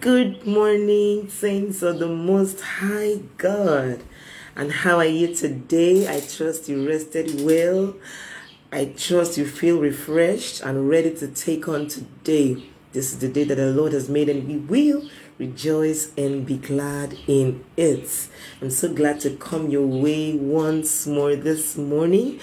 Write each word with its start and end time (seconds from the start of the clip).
Good 0.00 0.46
morning, 0.46 1.28
saints 1.28 1.82
of 1.82 1.98
the 1.98 2.06
Most 2.06 2.60
High 2.60 3.16
God. 3.36 4.04
And 4.54 4.70
how 4.70 4.98
are 4.98 5.04
you 5.04 5.34
today? 5.34 6.06
I 6.06 6.20
trust 6.20 6.68
you 6.68 6.88
rested 6.88 7.40
well. 7.40 7.96
I 8.70 8.94
trust 8.96 9.36
you 9.36 9.44
feel 9.44 9.80
refreshed 9.80 10.62
and 10.62 10.88
ready 10.88 11.12
to 11.16 11.26
take 11.26 11.66
on 11.66 11.88
today. 11.88 12.62
This 12.92 13.12
is 13.12 13.18
the 13.18 13.26
day 13.26 13.42
that 13.42 13.56
the 13.56 13.72
Lord 13.72 13.92
has 13.92 14.08
made, 14.08 14.28
and 14.28 14.46
we 14.46 14.58
will 14.58 15.10
rejoice 15.36 16.12
and 16.16 16.46
be 16.46 16.58
glad 16.58 17.18
in 17.26 17.64
it. 17.76 18.28
I'm 18.62 18.70
so 18.70 18.94
glad 18.94 19.18
to 19.22 19.30
come 19.30 19.68
your 19.68 19.86
way 19.86 20.36
once 20.36 21.08
more 21.08 21.34
this 21.34 21.76
morning 21.76 22.38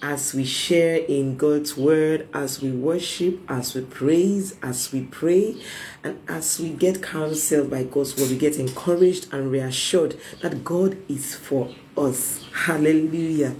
as 0.00 0.32
we 0.32 0.44
share 0.44 0.96
in 0.96 1.36
God's 1.36 1.76
word, 1.76 2.28
as 2.32 2.62
we 2.62 2.70
worship, 2.70 3.40
as 3.50 3.74
we 3.74 3.82
praise, 3.82 4.56
as 4.62 4.92
we 4.92 5.02
pray, 5.02 5.60
and 6.04 6.20
as 6.28 6.60
we 6.60 6.70
get 6.70 7.02
counseled 7.02 7.70
by 7.70 7.82
God's 7.84 8.16
word, 8.16 8.30
we 8.30 8.38
get 8.38 8.58
encouraged 8.58 9.32
and 9.32 9.50
reassured 9.50 10.18
that 10.42 10.62
God 10.64 10.96
is 11.08 11.34
for 11.34 11.74
us. 11.96 12.44
Hallelujah. 12.52 13.56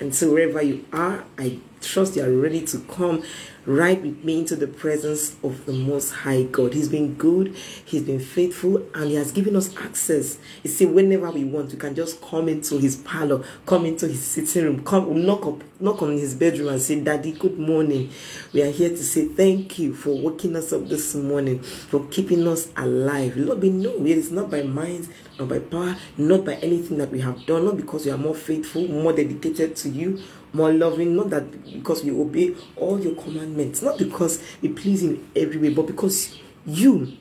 And 0.00 0.14
so, 0.14 0.32
wherever 0.32 0.62
you 0.62 0.84
are, 0.92 1.24
I 1.38 1.58
trust 1.80 2.16
you 2.16 2.24
are 2.24 2.32
ready 2.32 2.64
to 2.66 2.78
come 2.80 3.22
right 3.64 4.00
with 4.02 4.24
me 4.24 4.40
into 4.40 4.56
the 4.56 4.66
presence 4.66 5.36
of 5.42 5.66
the 5.66 5.72
Most 5.72 6.10
High 6.10 6.44
God. 6.44 6.74
He's 6.74 6.88
been 6.88 7.14
good, 7.14 7.54
He's 7.84 8.02
been 8.02 8.20
faithful, 8.20 8.84
and 8.94 9.10
He 9.10 9.14
has 9.14 9.32
given 9.32 9.54
us 9.56 9.76
access. 9.76 10.38
You 10.62 10.70
see, 10.70 10.86
whenever 10.86 11.30
we 11.30 11.44
want, 11.44 11.72
we 11.72 11.78
can 11.78 11.94
just 11.94 12.20
come 12.20 12.48
into 12.48 12.78
His 12.78 12.96
parlor, 12.96 13.44
come 13.66 13.86
into 13.86 14.08
His 14.08 14.24
sitting 14.24 14.64
room, 14.64 14.84
come 14.84 15.24
knock 15.24 15.46
up, 15.46 15.62
knock 15.80 16.02
on 16.02 16.12
His 16.12 16.34
bedroom, 16.34 16.68
and 16.68 16.82
say, 16.82 17.00
"Daddy, 17.00 17.32
good 17.32 17.58
morning." 17.58 18.10
We 18.52 18.62
are 18.62 18.70
here 18.70 18.90
to 18.90 19.02
say 19.02 19.28
thank 19.28 19.78
you 19.78 19.94
for 19.94 20.18
waking 20.18 20.56
us 20.56 20.72
up 20.72 20.88
this 20.88 21.14
morning, 21.14 21.60
for 21.60 22.04
keeping 22.06 22.46
us 22.48 22.68
alive. 22.76 23.36
Lord, 23.36 23.62
we 23.62 23.70
know 23.70 23.94
it 23.94 24.18
is 24.18 24.32
not 24.32 24.50
by 24.50 24.62
minds, 24.62 25.08
not 25.38 25.48
by 25.48 25.60
power, 25.60 25.96
not 26.16 26.44
by 26.44 26.54
anything 26.54 26.98
that 26.98 27.10
we 27.10 27.20
have 27.20 27.46
done, 27.46 27.64
not 27.64 27.76
because 27.76 28.04
we 28.04 28.10
are 28.10 28.18
more 28.18 28.34
faithful, 28.34 28.86
more 28.88 29.12
dedicated 29.12 29.76
to 29.76 29.88
you, 29.88 30.20
more 30.52 30.72
loving, 30.72 31.16
not 31.16 31.30
that 31.30 31.72
because 31.72 32.04
we 32.04 32.10
obey 32.10 32.54
all 32.76 33.00
your 33.00 33.14
commandments, 33.14 33.82
not 33.82 33.98
because 33.98 34.42
we 34.60 34.68
please 34.68 35.02
in 35.02 35.28
every 35.34 35.58
way, 35.58 35.70
but 35.70 35.86
because 35.86 36.38
you 36.66 37.16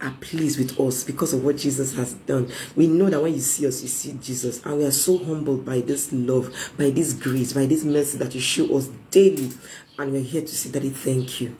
are 0.00 0.14
pleased 0.20 0.58
with 0.58 0.78
us 0.78 1.02
because 1.02 1.32
of 1.32 1.44
what 1.44 1.56
Jesus 1.56 1.94
has 1.94 2.14
done. 2.14 2.50
We 2.76 2.86
know 2.86 3.10
that 3.10 3.20
when 3.20 3.34
you 3.34 3.40
see 3.40 3.66
us, 3.66 3.82
you 3.82 3.88
see 3.88 4.12
Jesus. 4.20 4.64
And 4.64 4.78
we 4.78 4.84
are 4.84 4.92
so 4.92 5.18
humbled 5.18 5.64
by 5.64 5.80
this 5.80 6.12
love, 6.12 6.54
by 6.78 6.90
this 6.90 7.12
grace, 7.12 7.52
by 7.52 7.66
this 7.66 7.84
mercy 7.84 8.18
that 8.18 8.34
you 8.34 8.40
show 8.40 8.76
us 8.76 8.88
daily. 9.10 9.50
And 9.98 10.12
we're 10.12 10.22
here 10.22 10.42
to 10.42 10.48
say 10.48 10.70
that 10.70 10.82
thank 10.94 11.40
you. 11.40 11.56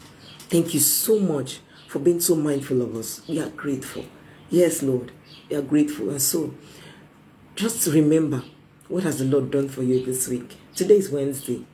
Thank 0.49 0.73
you 0.73 0.81
so 0.81 1.19
much 1.19 1.61
for 1.89 1.99
being 1.99 2.21
so 2.21 2.37
mindful 2.37 2.81
of 2.83 2.95
us. 2.95 3.27
We 3.29 3.41
are 3.41 3.51
grateful. 3.51 4.05
Yes, 4.51 4.83
Lord, 4.83 5.11
we 5.51 5.57
are 5.57 5.63
grateful. 5.63 6.11
And 6.11 6.23
so, 6.23 6.55
just 7.57 7.87
remember 7.89 8.45
what 8.89 9.03
has 9.03 9.19
the 9.19 9.25
Lord 9.25 9.51
done 9.51 9.69
for 9.69 9.83
you 9.83 10.05
this 10.05 10.29
week? 10.29 10.57
Today 10.79 10.99
is 10.99 11.11
Wednesday, 11.11 11.65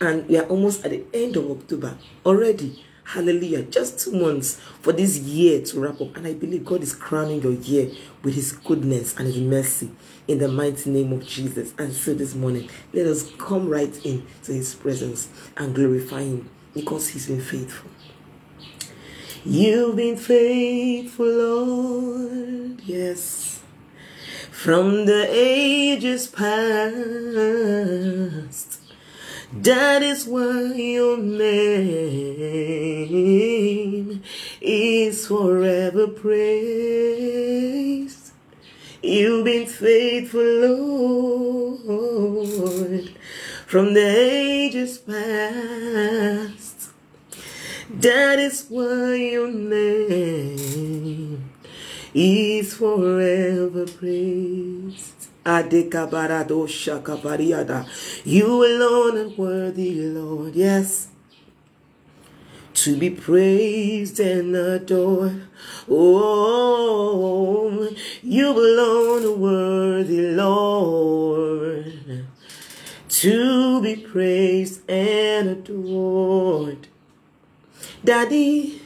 and 0.00 0.26
we 0.26 0.38
are 0.38 0.46
almost 0.46 0.86
at 0.86 0.90
the 0.92 1.04
end 1.12 1.36
of 1.36 1.50
October 1.50 1.98
already. 2.24 2.82
Hallelujah. 3.04 3.62
Just 3.64 3.98
two 3.98 4.12
months 4.12 4.58
for 4.80 4.90
this 4.90 5.18
year 5.18 5.60
to 5.66 5.80
wrap 5.80 6.00
up. 6.00 6.16
And 6.16 6.26
I 6.26 6.32
believe 6.32 6.64
God 6.64 6.82
is 6.82 6.94
crowning 6.94 7.42
your 7.42 7.52
year 7.52 7.90
with 8.22 8.34
His 8.34 8.52
goodness 8.52 9.18
and 9.18 9.26
His 9.26 9.36
mercy 9.36 9.90
in 10.26 10.38
the 10.38 10.48
mighty 10.48 10.88
name 10.88 11.12
of 11.12 11.26
Jesus. 11.26 11.74
And 11.76 11.92
so 11.92 12.14
this 12.14 12.34
morning, 12.34 12.70
let 12.94 13.06
us 13.06 13.30
come 13.36 13.68
right 13.68 13.94
in 14.02 14.26
to 14.44 14.54
His 14.54 14.74
presence 14.74 15.28
and 15.58 15.74
glorify 15.74 16.22
Him 16.22 16.48
because 16.72 17.08
He's 17.08 17.26
been 17.26 17.42
faithful. 17.42 17.90
You've 19.44 19.96
been 19.96 20.16
faithful, 20.16 21.26
Lord. 21.26 22.80
Yes 22.80 23.43
from 24.64 25.04
the 25.04 25.28
ages 25.30 26.26
past. 26.26 26.88
That 29.52 30.02
is 30.02 30.24
why 30.24 30.72
your 30.72 31.18
name 31.18 32.62
is 34.62 35.26
forever 35.26 36.06
praised. 36.06 36.32
You've 39.02 39.44
been 39.44 39.66
faithful, 39.66 40.40
Lord, 41.84 43.10
from 43.66 43.92
the 43.92 44.00
ages 44.00 44.96
past. 44.96 46.88
That 47.90 48.38
is 48.38 48.64
why 48.70 49.16
your 49.16 49.52
name 49.52 51.53
is 52.14 52.74
forever 52.74 53.86
praised. 53.86 55.28
You 58.24 58.64
alone 58.64 59.18
are 59.18 59.28
worthy, 59.36 60.08
Lord. 60.08 60.54
Yes. 60.54 61.08
To 62.74 62.96
be 62.96 63.10
praised 63.10 64.20
and 64.20 64.56
adored. 64.56 65.42
Oh, 65.90 67.90
you 68.22 68.50
alone 68.50 69.24
are 69.24 69.36
worthy, 69.36 70.34
Lord. 70.34 72.26
To 73.08 73.82
be 73.82 73.96
praised 73.96 74.88
and 74.88 75.48
adored. 75.48 76.88
Daddy, 78.04 78.80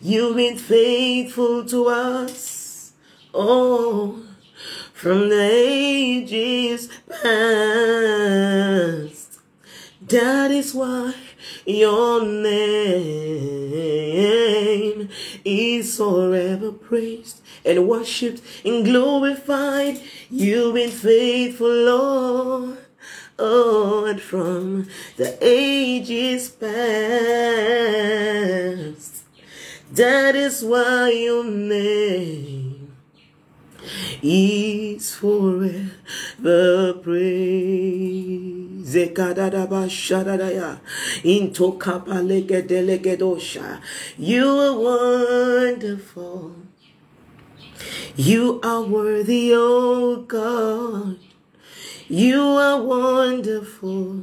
you've 0.00 0.36
been 0.36 0.56
faithful 0.56 1.64
to 1.66 1.86
us. 1.86 2.55
Oh, 3.38 4.24
from 4.94 5.28
the 5.28 5.50
ages 5.52 6.88
past. 7.06 7.26
That 10.00 10.50
is 10.50 10.72
why 10.72 11.12
your 11.66 12.24
name 12.24 13.10
is 15.44 15.98
forever 15.98 16.72
praised 16.72 17.42
and 17.62 17.86
worshipped 17.86 18.40
and 18.64 18.86
glorified. 18.86 20.00
You've 20.30 20.72
been 20.72 20.90
faithful, 20.90 21.68
Lord. 21.68 22.78
Oh, 23.38 24.06
and 24.06 24.18
from 24.18 24.88
the 25.18 25.36
ages 25.42 26.48
past. 26.48 26.76
That 29.92 30.34
is 30.34 30.64
why 30.64 31.10
your 31.10 31.44
name 31.44 32.65
is 34.22 35.14
forever 35.14 36.94
shadadaya. 39.88 40.80
Into. 41.24 41.78
You 44.18 44.48
are 44.48 44.78
wonderful. 44.78 46.56
You 48.16 48.60
are 48.62 48.82
worthy, 48.82 49.52
oh 49.54 50.16
God. 50.26 51.18
You 52.08 52.40
are 52.40 52.80
wonderful. 52.80 54.22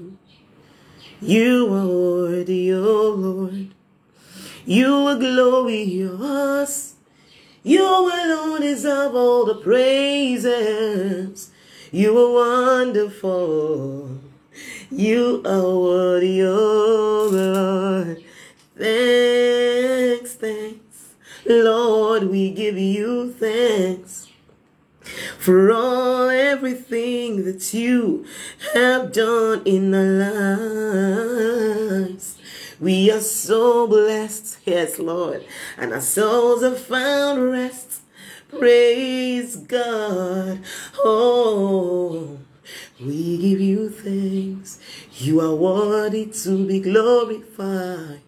You 1.21 1.73
are 1.73 1.85
worthy, 1.87 2.73
oh 2.73 3.09
Lord. 3.09 3.67
You 4.65 4.93
are 5.07 5.15
glorious. 5.15 6.92
You 7.65 7.81
alone 7.81 8.59
deserve 8.61 9.15
all 9.15 9.45
the 9.45 9.55
praises. 9.55 11.49
You 11.91 12.17
are 12.17 12.33
wonderful. 12.33 14.19
You 14.91 15.41
are 15.45 15.79
worthy, 15.79 16.43
oh 16.43 17.29
Lord. 17.31 18.23
Thanks, 18.77 20.33
thanks. 20.33 21.15
Lord, 21.45 22.25
we 22.25 22.51
give 22.51 22.77
you 22.77 23.31
thanks 23.31 24.27
for 25.39 25.71
all 25.71 26.29
everything 26.29 27.45
that 27.45 27.73
you 27.73 28.25
have 28.73 29.13
done 29.13 29.61
in 29.65 29.93
our 29.93 30.57
lives. 32.09 32.32
We 32.83 33.09
are 33.11 33.21
so 33.21 33.87
blessed, 33.87 34.57
yes, 34.65 34.99
Lord, 34.99 35.45
and 35.77 35.93
our 35.93 36.01
souls 36.01 36.63
have 36.63 36.79
found 36.79 37.49
rest. 37.49 38.01
Praise 38.49 39.55
God. 39.55 40.59
Oh, 40.97 42.39
we 42.99 43.37
give 43.37 43.61
you 43.61 43.89
thanks. 43.89 44.81
You 45.13 45.39
are 45.39 45.55
worthy 45.55 46.25
to 46.25 46.67
be 46.67 46.81
glorified. 46.81 48.19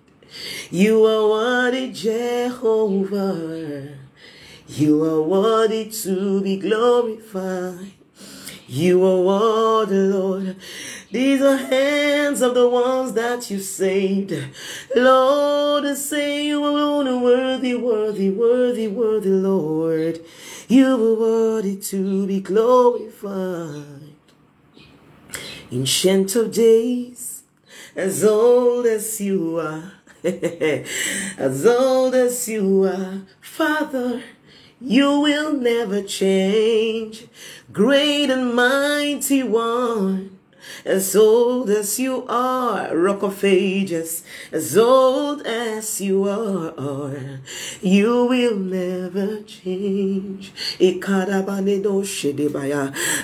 You 0.71 1.03
are 1.03 1.27
worthy, 1.27 1.91
Jehovah. 1.91 3.89
You 4.69 5.03
are 5.03 5.21
worthy 5.21 5.89
to 5.89 6.39
be 6.41 6.55
glorified. 6.55 7.91
You 8.67 9.05
are 9.05 9.21
worthy, 9.21 9.95
Lord. 9.95 10.55
These 11.11 11.41
are 11.41 11.57
hands 11.57 12.41
of 12.41 12.55
the 12.55 12.67
ones 12.67 13.13
that 13.13 13.49
you 13.49 13.59
saved. 13.59 14.33
Lord, 14.95 15.85
I 15.85 15.93
say 15.93 16.47
you 16.47 16.65
alone 16.65 17.07
are 17.07 17.17
worthy, 17.17 17.75
worthy, 17.75 18.29
worthy, 18.29 18.87
worthy, 18.87 19.29
Lord. 19.29 20.19
You 20.67 20.93
are 20.95 21.19
worthy 21.19 21.77
to 21.77 22.25
be 22.25 22.41
glorified. 22.41 24.13
Ancient 25.71 26.35
of 26.35 26.51
days, 26.51 27.43
as 27.95 28.23
old 28.23 28.85
as 28.85 29.21
you 29.21 29.59
are, 29.59 29.93
as 30.23 31.65
old 31.65 32.15
as 32.15 32.47
you 32.49 32.83
are, 32.83 33.21
Father, 33.41 34.23
you 34.81 35.19
will 35.19 35.53
never 35.53 36.01
change. 36.01 37.27
Great 37.71 38.29
and 38.29 38.53
mighty 38.53 39.43
one, 39.43 40.34
as 40.83 41.15
old 41.15 41.69
as 41.69 41.99
you 41.99 42.25
are, 42.27 42.95
rock 42.95 43.23
of 43.23 43.43
ages, 43.43 44.23
as 44.51 44.77
old 44.77 45.45
as 45.45 46.01
you 46.01 46.27
are, 46.27 47.39
you 47.81 48.25
will 48.25 48.57
never 48.57 49.41
change. 49.41 50.51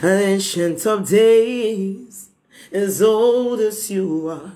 Ancient 0.03 0.85
of 0.85 1.07
days, 1.07 2.29
as 2.71 3.01
old 3.01 3.59
as 3.59 3.91
you 3.91 4.29
are, 4.29 4.53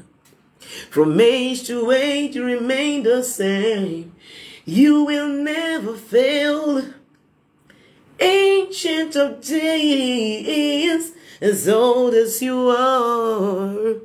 from 0.89 1.19
age 1.19 1.67
to 1.67 1.91
age 1.91 2.35
you 2.35 2.43
remain 2.43 3.03
the 3.03 3.23
same. 3.23 4.13
You 4.65 5.03
will 5.03 5.29
never 5.29 5.95
fail. 5.95 6.83
Ancient 8.19 9.15
of 9.15 9.41
days, 9.45 11.11
as 11.45 11.69
old 11.69 12.15
as 12.15 12.41
you 12.41 12.69
are, 12.69 13.97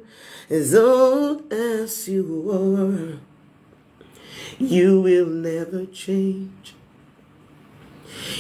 as 0.50 0.74
old 0.74 1.50
as 1.50 2.06
you 2.06 2.26
are, 2.52 3.18
you 4.58 5.00
will 5.00 5.24
never 5.24 5.86
change. 5.86 6.74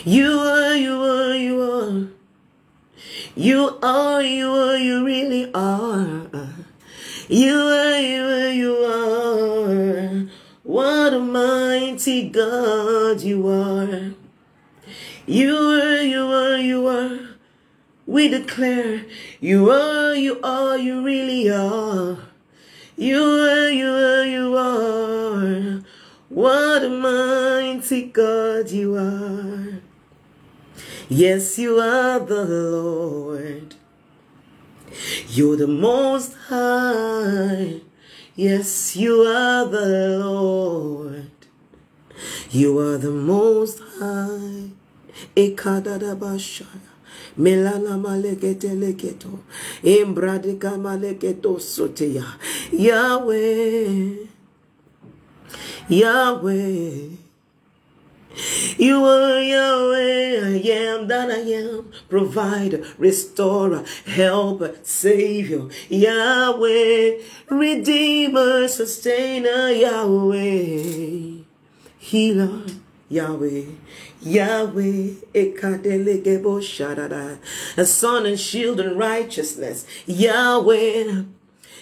You 0.04 0.38
are, 0.38 0.74
you 0.74 1.00
are, 1.00 1.34
you 1.34 1.62
are. 1.62 2.08
You 3.34 3.78
are, 3.82 4.22
you 4.22 4.50
are, 4.50 4.76
you 4.76 5.02
really 5.02 5.50
are. 5.54 6.28
You 7.26 7.56
are, 7.56 8.00
you 8.00 8.22
are, 8.22 8.52
you 8.52 8.74
are. 8.84 10.28
What 10.62 11.14
a 11.14 11.20
mighty 11.20 12.28
God 12.28 13.22
you 13.22 13.48
are. 13.48 14.12
You 15.26 15.56
are, 15.56 16.02
you 16.02 16.22
are, 16.26 16.58
you 16.58 16.86
are. 16.86 17.29
We 18.10 18.26
declare 18.26 19.04
you 19.38 19.70
are, 19.70 20.16
you 20.16 20.40
are, 20.42 20.76
you 20.76 21.00
really 21.00 21.48
are. 21.48 22.18
You 22.96 23.22
are, 23.22 23.70
you 23.70 23.88
are, 23.88 24.24
you 24.24 24.56
are. 24.56 25.82
What 26.28 26.82
a 26.82 26.88
mighty 26.88 28.02
God 28.06 28.68
you 28.72 28.96
are. 28.96 29.78
Yes, 31.08 31.56
you 31.56 31.78
are 31.78 32.18
the 32.18 32.44
Lord. 32.46 33.76
You're 35.28 35.56
the 35.56 35.68
most 35.68 36.34
high. 36.48 37.82
Yes, 38.34 38.96
you 38.96 39.20
are 39.22 39.66
the 39.66 40.18
Lord. 40.18 41.30
You 42.50 42.76
are 42.76 42.98
the 42.98 43.12
most 43.12 43.78
high. 44.00 44.70
Ekadadabashaya. 45.36 46.89
Melana 47.40 47.96
malekete 48.04 48.70
leketo. 48.82 49.40
Embradika 49.82 50.76
maleketo 50.76 51.58
soteya. 51.58 52.26
Yahweh. 52.70 54.28
Yahweh. 55.88 57.16
You 58.78 59.04
are 59.04 59.42
Yahweh, 59.42 60.40
I 60.46 60.70
am 60.70 61.08
that 61.08 61.30
I 61.30 61.40
am, 61.50 61.90
provider, 62.08 62.84
restorer, 62.96 63.84
helper, 64.06 64.76
savior, 64.82 65.68
Yahweh, 65.88 67.22
redeemer, 67.48 68.68
sustainer, 68.68 69.70
Yahweh, 69.70 71.42
healer, 71.98 72.62
Yahweh, 73.10 73.64
Yahweh, 74.22 75.14
Ekadelegebo 75.34 76.62
Shadada, 76.62 77.38
a 77.76 77.84
sun 77.84 78.24
and 78.24 78.38
shield 78.38 78.78
and 78.78 78.98
righteousness, 78.98 79.84
Yahweh, 80.06 81.24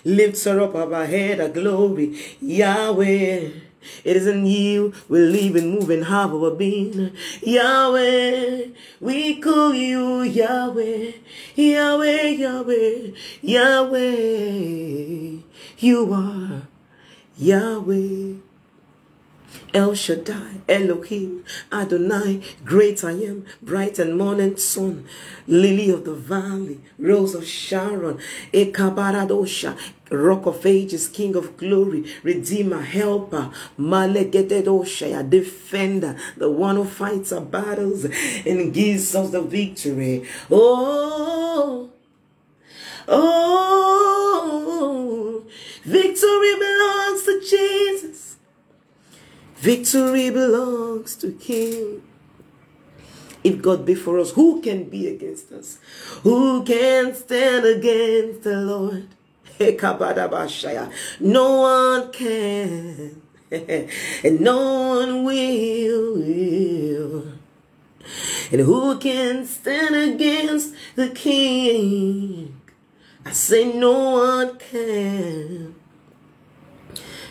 lifts 0.05 0.45
her 0.45 0.59
up 0.61 0.71
above 0.71 0.91
her 0.91 1.07
head, 1.07 1.39
a 1.39 1.51
glory, 1.51 2.19
Yahweh, 2.41 3.51
it 4.05 4.17
is 4.17 4.27
in 4.27 4.47
you 4.47 4.93
we 5.09 5.21
live 5.21 5.57
and 5.57 5.71
move 5.73 5.91
and 5.91 6.05
have 6.07 6.35
our 6.35 6.51
being. 6.51 7.13
Yahweh, 7.43 8.69
we 9.01 9.41
call 9.41 9.75
you 9.75 10.23
Yahweh, 10.23 11.13
Yahweh, 11.55 12.23
Yahweh, 12.23 13.11
Yahweh. 13.43 15.39
You 15.79 16.13
are 16.13 16.63
Yahweh. 17.37 18.48
El 19.75 19.95
Shaddai, 19.95 20.63
Elohim, 20.67 21.45
Adonai, 21.71 22.41
great 22.65 23.05
I 23.05 23.13
am, 23.13 23.45
bright 23.61 23.99
and 23.99 24.17
morning 24.17 24.57
sun, 24.57 25.05
lily 25.47 25.91
of 25.91 26.07
the 26.07 26.15
valley, 26.15 26.81
rose 26.99 27.35
of 27.35 27.47
Sharon, 27.47 28.19
Ekabaradosha, 28.53 29.77
rock 30.11 30.47
of 30.47 30.65
ages, 30.65 31.07
king 31.09 31.37
of 31.37 31.59
glory, 31.59 32.05
redeemer, 32.23 32.81
helper, 32.81 33.51
Malegetedosha, 33.79 35.29
defender, 35.29 36.17
the 36.39 36.51
one 36.51 36.77
who 36.77 36.85
fights 36.85 37.33
our 37.33 37.43
battles 37.43 38.05
and 38.47 38.73
gives 38.73 39.15
us 39.15 39.31
the 39.31 39.43
victory. 39.43 40.27
Oh, 40.51 41.91
oh, 43.07 44.25
victory 45.85 46.55
belongs 46.59 47.23
to 47.25 47.41
Jesus. 47.41 48.28
Victory 49.61 50.31
belongs 50.31 51.17
to 51.17 51.33
King. 51.33 52.03
If 53.43 53.61
God 53.61 53.85
be 53.85 53.97
for 53.97 54.21
us, 54.21 54.31
who 54.33 54.61
can 54.63 54.85
be 54.85 55.09
against 55.09 55.51
us? 55.51 55.79
Who 56.23 56.63
can 56.65 57.13
stand 57.15 57.65
against 57.67 58.45
the 58.45 58.57
Lord? 58.57 59.09
No 61.21 61.61
one 61.61 62.13
can, 62.13 63.21
and 63.51 64.41
no 64.41 64.89
one 64.91 65.25
will, 65.25 66.15
will. 66.15 67.33
And 68.53 68.61
who 68.61 68.97
can 68.99 69.45
stand 69.45 69.97
against 69.97 70.75
the 70.95 71.09
King? 71.09 72.61
I 73.25 73.33
say 73.33 73.73
no 73.73 74.11
one 74.11 74.59
can, 74.59 75.75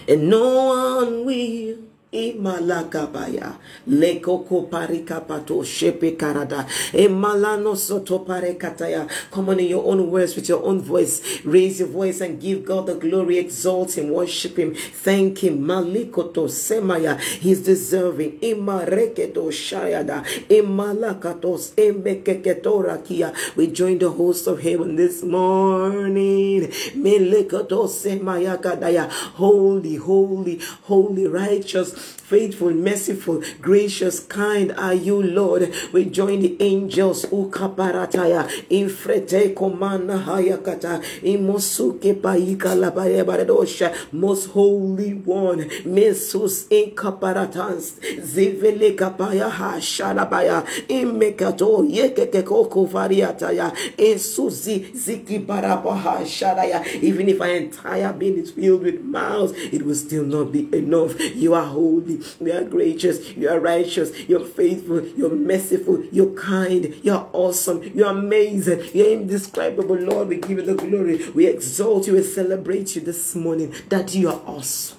and 0.10 0.30
no 0.30 0.66
one 0.66 1.25
will. 1.25 1.87
Imalakabaya 2.12 3.58
lekoko 3.86 4.70
parikapato 4.70 5.62
shepe 5.62 6.16
karada 6.16 6.66
emalano 6.94 7.76
soto 7.76 8.20
parekataya. 8.20 9.10
Come 9.30 9.50
on 9.50 9.60
in 9.60 9.68
your 9.68 9.86
own 9.86 10.10
words 10.10 10.38
with 10.38 10.48
your 10.48 10.64
own 10.64 10.80
voice. 10.80 11.42
Raise 11.44 11.80
your 11.80 11.90
voice 11.90 12.22
and 12.22 12.40
give 12.40 12.64
God 12.64 12.86
the 12.86 12.96
glory. 12.96 13.38
Exalt 13.38 13.98
Him, 13.98 14.10
worship 14.12 14.58
Him, 14.58 14.74
thank 14.74 15.44
Him. 15.44 15.60
Malikoto 15.60 16.48
semaya, 16.48 17.20
He's 17.20 17.62
deserving. 17.66 18.40
Imareketo 18.40 19.52
shayada 19.52 20.24
imalakatos 20.48 21.74
emekeketorakia. 21.76 23.34
We 23.58 23.68
join 23.68 24.00
the 24.00 24.12
host 24.12 24.48
of 24.48 24.62
heaven 24.62 24.96
this 24.96 25.24
morning. 25.24 26.72
Melikoto 26.96 27.90
semaya 27.90 28.58
kadaya. 28.62 29.12
Holy, 29.36 29.98
holy, 29.98 30.62
holy, 30.84 31.28
righteous 31.28 31.97
faithful, 31.98 32.72
merciful, 32.72 33.42
gracious, 33.62 34.20
kind 34.20 34.74
are 34.77 34.94
you, 34.94 35.22
Lord. 35.24 35.74
We 35.94 36.06
join 36.06 36.42
the 36.42 36.58
angels, 36.62 37.25
Ukaparataya, 37.27 38.48
Infrete 38.70 39.54
Komana 39.54 40.24
Hayakata, 40.24 41.01
Imosuke 41.22 42.20
Paika 42.22 42.75
Labarebadosha, 42.75 44.12
most 44.12 44.50
holy 44.51 45.13
one, 45.13 45.70
Mesus 45.86 46.68
Inkaparatans, 46.68 48.00
Zivele 48.20 48.96
Kapaya 48.96 49.50
Hashalabaya, 49.50 50.66
Imekato 50.88 51.89
Yekekeko 51.89 52.89
Variataya, 52.89 53.74
Esuzi 53.96 54.92
Ziki 54.94 55.46
Barabaha 55.46 56.22
Sharaya. 56.24 56.86
Even 57.01 57.30
if 57.30 57.39
our 57.39 57.48
entire 57.48 58.12
being 58.12 58.38
is 58.38 58.51
filled 58.51 58.84
with 58.84 59.01
miles, 59.01 59.51
it 59.54 59.84
will 59.84 59.96
still 59.96 60.25
not 60.25 60.51
be 60.51 60.68
enough. 60.75 61.16
You 61.36 61.54
are 61.54 61.63
holy 61.63 61.87
holy, 61.88 62.22
you 62.39 62.51
are 62.51 62.63
gracious, 62.63 63.36
you 63.36 63.50
are 63.50 63.60
righteous, 63.60 64.27
you're 64.29 64.46
faithful, 64.46 65.06
you're 65.06 65.34
merciful, 65.34 66.03
you're 66.12 66.34
kind, 66.34 66.96
you're 67.03 67.29
awesome, 67.34 67.84
you're 67.96 68.10
amazing, 68.10 68.82
you're 68.94 69.12
indescribable. 69.12 69.96
Lord, 69.96 70.29
we 70.29 70.38
give 70.38 70.51
you 70.51 70.62
the 70.62 70.75
glory. 70.75 71.29
We 71.32 71.48
exalt 71.48 72.08
you, 72.08 72.13
we 72.13 72.24
celebrate 72.24 72.96
you 72.96 73.01
this 73.01 73.36
morning 73.36 73.74
that 73.89 74.13
you 74.15 74.29
are 74.29 74.41
awesome. 74.46 74.98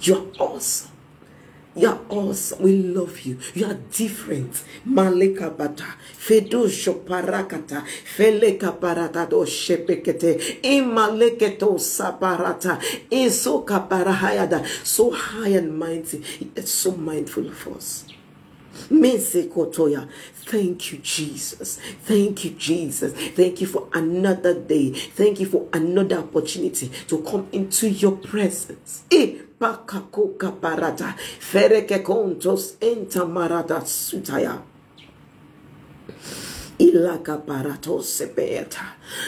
You're 0.00 0.26
awesome. 0.38 0.93
You're 1.76 2.00
awesome. 2.08 2.62
We 2.62 2.82
love 2.82 3.20
you. 3.22 3.38
You 3.54 3.66
are 3.66 3.74
different. 3.74 4.62
Maleka 4.86 5.56
bata. 5.56 5.84
Fedo 6.16 6.68
shoparakata. 6.68 7.84
Feleka 8.16 8.78
parata 8.78 9.28
do 9.28 9.44
shepekete. 9.44 10.60
Imaleketo 10.62 11.76
saparata. 11.78 12.78
Iso 13.10 13.64
kaparahayada. 13.66 14.64
So 14.86 15.10
high 15.10 15.48
and 15.48 15.76
mighty. 15.76 16.22
It's 16.54 16.70
so 16.72 16.92
mindful 16.92 17.48
of 17.48 17.66
us. 17.68 18.04
Thank 20.46 20.92
you, 20.92 20.98
Jesus. 20.98 21.78
Thank 22.04 22.44
you, 22.44 22.50
Jesus. 22.50 23.12
Thank 23.30 23.60
you 23.60 23.66
for 23.66 23.88
another 23.92 24.54
day. 24.60 24.90
Thank 24.92 25.40
you 25.40 25.46
for 25.46 25.68
another 25.72 26.18
opportunity 26.18 26.88
to 27.08 27.22
come 27.22 27.48
into 27.52 27.88
your 27.88 28.12
presence. 28.16 29.04
Eh, 29.10 29.36
pakakoka 29.64 30.52
parata. 30.52 31.14
Fereke 31.40 32.02
kontos 32.02 32.76
enta 32.80 33.24
marata 33.26 33.80
sutaya. 33.80 34.62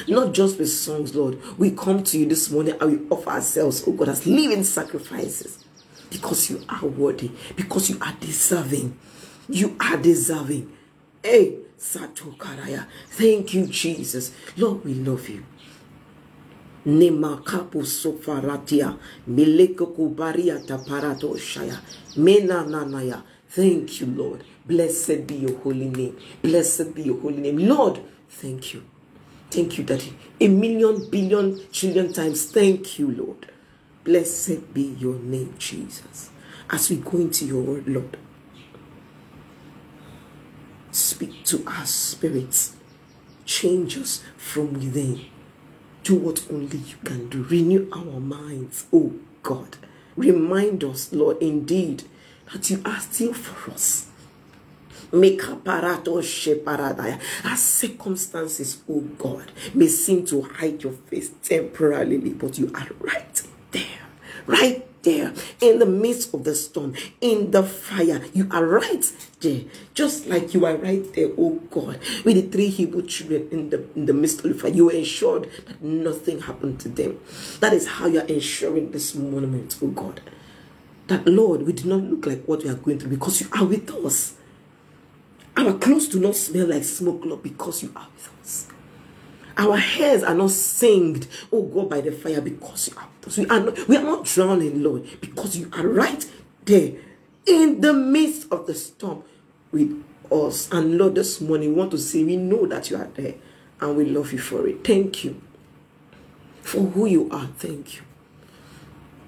Not 0.09 0.35
just 0.35 0.59
with 0.59 0.69
songs, 0.69 1.15
Lord. 1.15 1.39
We 1.59 1.71
come 1.71 2.03
to 2.03 2.19
you 2.19 2.27
this 2.27 2.51
morning 2.51 2.75
and 2.81 3.01
we 3.01 3.09
offer 3.09 3.31
ourselves, 3.31 3.85
oh 3.87 3.93
God, 3.93 4.09
as 4.11 4.27
living 4.27 4.65
sacrifices. 4.65 5.65
Because 6.11 6.51
you 6.51 6.61
are 6.69 6.85
worthy, 6.85 7.31
because 7.55 7.89
you 7.89 7.99
are 8.01 8.15
deserving. 8.21 8.99
You 9.49 9.77
are 9.81 9.97
deserving. 9.97 10.73
Hey, 11.23 11.59
Sato 11.79 12.33
Karaya. 12.33 12.87
Thank 13.11 13.55
you, 13.55 13.67
Jesus. 13.67 14.33
Lord, 14.57 14.85
we 14.85 14.95
love 14.95 15.29
you. 15.29 15.45
Nema 16.87 17.37
kapu 17.37 17.87
sofaratia. 17.87 18.97
Mileko 19.29 19.87
kubaria 19.87 20.59
taparato 20.59 21.37
shaya. 21.37 21.81
Mena 22.17 22.65
nanaya. 22.67 23.23
Thank 23.51 24.01
you, 24.01 24.07
Lord. 24.07 24.45
Blessed 24.67 25.27
be 25.27 25.35
your 25.37 25.59
holy 25.59 25.89
name. 25.89 26.17
Blessed 26.43 26.95
be 26.95 27.03
your 27.03 27.21
holy 27.21 27.39
name. 27.39 27.59
Lord, 27.69 28.01
thank 28.29 28.75
you. 28.75 28.83
Thank 29.51 29.79
you, 29.79 29.85
Daddy. 29.85 30.13
A 30.41 30.49
million, 30.49 31.09
billion, 31.11 31.61
trillion 31.73 32.13
times. 32.13 32.51
Thank 32.53 32.99
you, 32.99 33.11
Lord. 33.11 33.51
Blessed 34.05 34.73
be 34.75 34.95
your 34.99 35.15
name, 35.15 35.55
Jesus. 35.59 36.31
As 36.71 36.91
we 36.91 36.97
go 36.97 37.19
into 37.19 37.45
your 37.47 37.63
word, 37.63 37.89
Lord, 37.89 38.17
Speak 40.97 41.45
to 41.45 41.63
our 41.67 41.85
spirits. 41.85 42.75
Change 43.45 43.99
us 43.99 44.23
from 44.39 44.73
within. 44.73 45.27
Do 46.07 46.15
what 46.15 46.47
only 46.53 46.79
you 46.79 46.95
can 47.05 47.29
do. 47.29 47.43
Renew 47.43 47.89
our 47.93 48.21
minds, 48.21 48.87
oh 48.93 49.15
God. 49.43 49.77
Remind 50.15 50.85
us, 50.85 51.13
Lord, 51.13 51.39
indeed, 51.43 52.05
that 52.53 52.71
you 52.71 52.81
are 52.85 53.01
still 53.01 53.35
for 53.35 53.73
us. 53.73 54.07
Make. 55.11 55.43
As 55.67 57.61
circumstances, 57.61 58.83
oh 58.89 59.01
God, 59.19 59.51
may 59.75 59.89
seem 59.89 60.25
to 60.27 60.43
hide 60.43 60.85
your 60.85 60.93
face 60.93 61.33
temporarily, 61.43 62.31
but 62.31 62.57
you 62.57 62.71
are 62.73 62.89
right 63.01 63.43
there, 63.73 64.07
right 64.47 64.96
there 65.07 65.33
in 65.61 65.79
the 65.79 65.87
midst 65.87 66.35
of 66.35 66.43
the 66.45 66.55
storm, 66.55 66.95
in 67.21 67.53
the 67.53 67.63
fire. 67.63 68.23
You 68.35 68.49
are 68.51 68.67
right 68.67 69.11
there, 69.41 69.63
just 69.95 70.27
like 70.27 70.53
you 70.53 70.67
are 70.67 70.77
right 70.77 71.11
there, 71.15 71.31
oh 71.39 71.61
God, 71.71 72.01
with 72.25 72.35
the 72.35 72.43
three 72.43 72.69
Hebrew 72.69 73.07
children 73.07 73.49
in 73.51 73.71
the 73.71 73.87
in 73.95 74.07
the 74.07 74.13
midst 74.13 74.45
of 74.45 74.53
the 74.53 74.59
fire. 74.59 74.73
You 74.73 74.87
were 74.87 74.93
ensured 74.93 75.49
that 75.67 75.81
nothing 75.81 76.41
happened 76.41 76.81
to 76.81 76.89
them. 76.89 77.21
That 77.61 77.73
is 77.73 77.87
how 77.87 78.07
you 78.09 78.21
are 78.21 78.27
ensuring 78.27 78.91
this 78.91 79.15
moment, 79.15 79.79
oh 79.81 79.89
God. 79.89 80.21
That 81.07 81.25
Lord, 81.27 81.63
we 81.63 81.73
do 81.73 81.89
not 81.89 82.03
look 82.03 82.27
like 82.27 82.45
what 82.45 82.65
we 82.65 82.69
are 82.69 82.75
going 82.75 82.99
through 82.99 83.11
because 83.11 83.41
you 83.41 83.47
are 83.53 83.65
with 83.65 83.89
us. 84.05 84.35
Our 85.57 85.75
clothes 85.79 86.09
do 86.09 86.19
not 86.21 86.35
smell 86.35 86.67
like 86.67 86.85
smoke, 86.85 87.23
Lord, 87.25 87.43
because 87.45 87.83
you 87.83 87.93
are 87.95 88.09
with 88.15 88.31
us. 88.43 88.66
Our 89.59 89.77
hairs 89.77 90.23
are 90.23 90.35
not 90.35 90.51
singed, 90.51 91.29
oh 91.51 91.63
God, 91.63 91.89
by 91.89 92.03
the 92.03 92.13
fire 92.13 92.41
because 92.41 92.89
you 92.89 92.97
are. 92.97 93.09
We 93.37 93.47
are 93.47 93.61
not, 93.61 93.89
we 93.89 93.97
are 93.97 94.03
not 94.03 94.25
drowning, 94.25 94.83
Lord, 94.83 95.21
because 95.21 95.57
you 95.57 95.71
are 95.73 95.87
right 95.87 96.25
there 96.65 96.93
in 97.47 97.81
the 97.81 97.93
midst 97.93 98.53
of 98.53 98.67
the 98.67 98.75
storm 98.75 99.23
with 99.73 100.05
us. 100.31 100.71
And 100.71 100.99
Lord, 100.99 101.15
this 101.15 101.41
morning 101.41 101.71
we 101.71 101.77
want 101.77 101.91
to 101.93 101.99
say 101.99 102.23
we 102.23 102.37
know 102.37 102.67
that 102.67 102.91
you 102.91 102.97
are 102.97 103.09
there 103.15 103.35
and 103.81 103.97
we 103.97 104.05
love 104.05 104.33
you 104.33 104.39
for 104.39 104.67
it. 104.69 104.85
Thank 104.85 105.25
you 105.25 105.41
for 106.63 106.81
who 106.81 107.07
you 107.07 107.29
are. 107.31 107.47
Thank 107.59 107.97
you. 107.97 108.03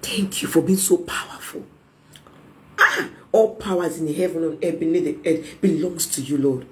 Thank 0.01 0.41
you 0.41 0.47
for 0.47 0.61
being 0.61 0.77
so 0.77 0.97
powerful. 0.97 1.65
Ah, 2.77 3.09
all 3.31 3.55
powers 3.55 3.99
in 3.99 4.13
heaven 4.13 4.43
and 4.43 4.63
earth 4.63 4.79
beneath 4.79 5.23
the 5.23 5.29
earth 5.29 5.61
belongs 5.61 6.05
to 6.07 6.21
you, 6.21 6.37
Lord. 6.37 6.65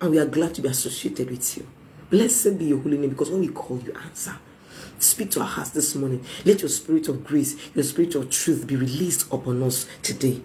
And 0.00 0.10
we 0.10 0.18
are 0.18 0.26
glad 0.26 0.54
to 0.54 0.62
be 0.62 0.68
associated 0.68 1.30
with 1.30 1.56
you. 1.56 1.66
Blessed 2.12 2.58
be 2.58 2.66
your 2.66 2.78
holy 2.78 2.98
name 2.98 3.08
because 3.08 3.30
when 3.30 3.40
we 3.40 3.48
call 3.48 3.78
you, 3.78 3.94
answer. 4.04 4.36
Speak 4.98 5.30
to 5.30 5.40
our 5.40 5.46
hearts 5.46 5.70
this 5.70 5.94
morning. 5.94 6.22
Let 6.44 6.60
your 6.60 6.68
spirit 6.68 7.08
of 7.08 7.24
grace, 7.24 7.56
your 7.74 7.84
spirit 7.84 8.14
of 8.14 8.28
truth 8.28 8.66
be 8.66 8.76
released 8.76 9.32
upon 9.32 9.62
us 9.62 9.86
today. 10.02 10.42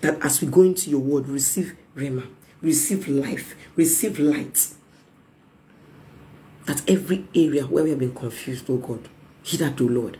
That 0.00 0.24
as 0.24 0.40
we 0.40 0.48
go 0.48 0.62
into 0.62 0.88
your 0.88 1.00
word, 1.00 1.28
receive 1.28 1.76
Rhema, 1.94 2.26
receive 2.62 3.08
life, 3.08 3.54
receive 3.76 4.18
light. 4.18 4.68
That 6.64 6.88
every 6.88 7.28
area 7.34 7.66
where 7.66 7.84
we 7.84 7.90
have 7.90 7.98
been 7.98 8.14
confused, 8.14 8.64
oh 8.70 8.78
God, 8.78 9.06
hitherto, 9.42 9.90
oh 9.90 9.92
Lord, 9.92 10.18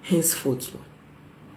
henceforth, 0.00 0.72
Lord, 0.72 0.86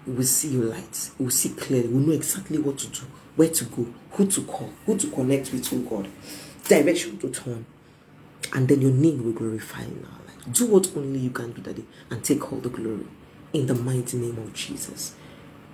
we 0.05 0.13
will 0.15 0.23
see 0.23 0.49
your 0.49 0.65
light. 0.65 1.11
We 1.17 1.23
will 1.23 1.31
see 1.31 1.51
clearly. 1.51 1.87
We 1.87 1.93
will 1.93 2.07
know 2.07 2.13
exactly 2.13 2.57
what 2.57 2.77
to 2.79 2.87
do, 2.87 3.07
where 3.37 3.51
to 3.51 3.63
go, 3.63 3.87
who 4.11 4.27
to 4.27 4.41
call, 4.43 4.73
who 4.85 4.97
to 4.97 5.09
connect 5.11 5.53
with, 5.53 5.73
oh 5.73 5.77
God, 5.77 6.09
direction 6.67 7.17
to 7.19 7.29
turn 7.29 7.65
and 8.53 8.67
then 8.67 8.81
your 8.81 8.91
name 8.91 9.23
will 9.23 9.33
glorify 9.33 9.83
in 9.83 10.05
our 10.05 10.25
life. 10.25 10.53
Do 10.53 10.67
what 10.67 10.95
only 10.95 11.19
you 11.19 11.29
can 11.29 11.51
do, 11.51 11.61
Daddy, 11.61 11.85
and 12.09 12.23
take 12.23 12.51
all 12.51 12.59
the 12.59 12.69
glory 12.69 13.05
in 13.53 13.67
the 13.67 13.75
mighty 13.75 14.17
name 14.17 14.37
of 14.37 14.53
Jesus. 14.53 15.15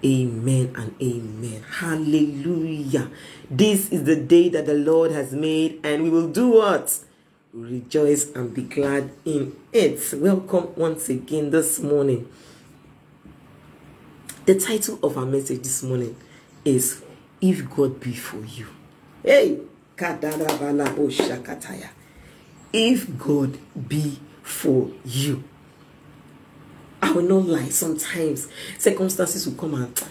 Amen 0.04 0.74
and 0.76 0.96
amen. 1.02 1.64
Hallelujah. 1.80 3.10
This 3.50 3.90
is 3.90 4.04
the 4.04 4.16
day 4.16 4.50
that 4.50 4.66
the 4.66 4.74
Lord 4.74 5.12
has 5.12 5.34
made, 5.34 5.80
and 5.84 6.04
we 6.04 6.10
will 6.10 6.28
do 6.28 6.50
what? 6.50 7.00
Rejoice 7.54 8.30
and 8.32 8.54
be 8.54 8.64
glad 8.64 9.12
in 9.24 9.56
it. 9.72 10.14
Welcome 10.14 10.76
once 10.76 11.10
again 11.10 11.52
this 11.52 11.80
morning. 11.80 12.30
The 14.46 14.60
title 14.60 15.00
of 15.02 15.18
our 15.18 15.26
message 15.26 15.64
this 15.64 15.82
morning 15.82 16.16
is 16.66 17.02
If 17.42 17.68
God 17.74 18.00
Be 18.00 18.14
For 18.14 18.44
You. 18.46 18.68
Hey! 19.24 19.62
If 22.76 23.18
God 23.18 23.58
be 23.88 24.20
for 24.44 24.92
you. 25.06 25.44
I 27.02 27.12
will 27.12 27.24
not 27.24 27.46
lie. 27.46 27.70
Sometimes 27.70 28.50
circumstances 28.78 29.48
will 29.48 29.56
come 29.56 29.76
and 29.76 30.04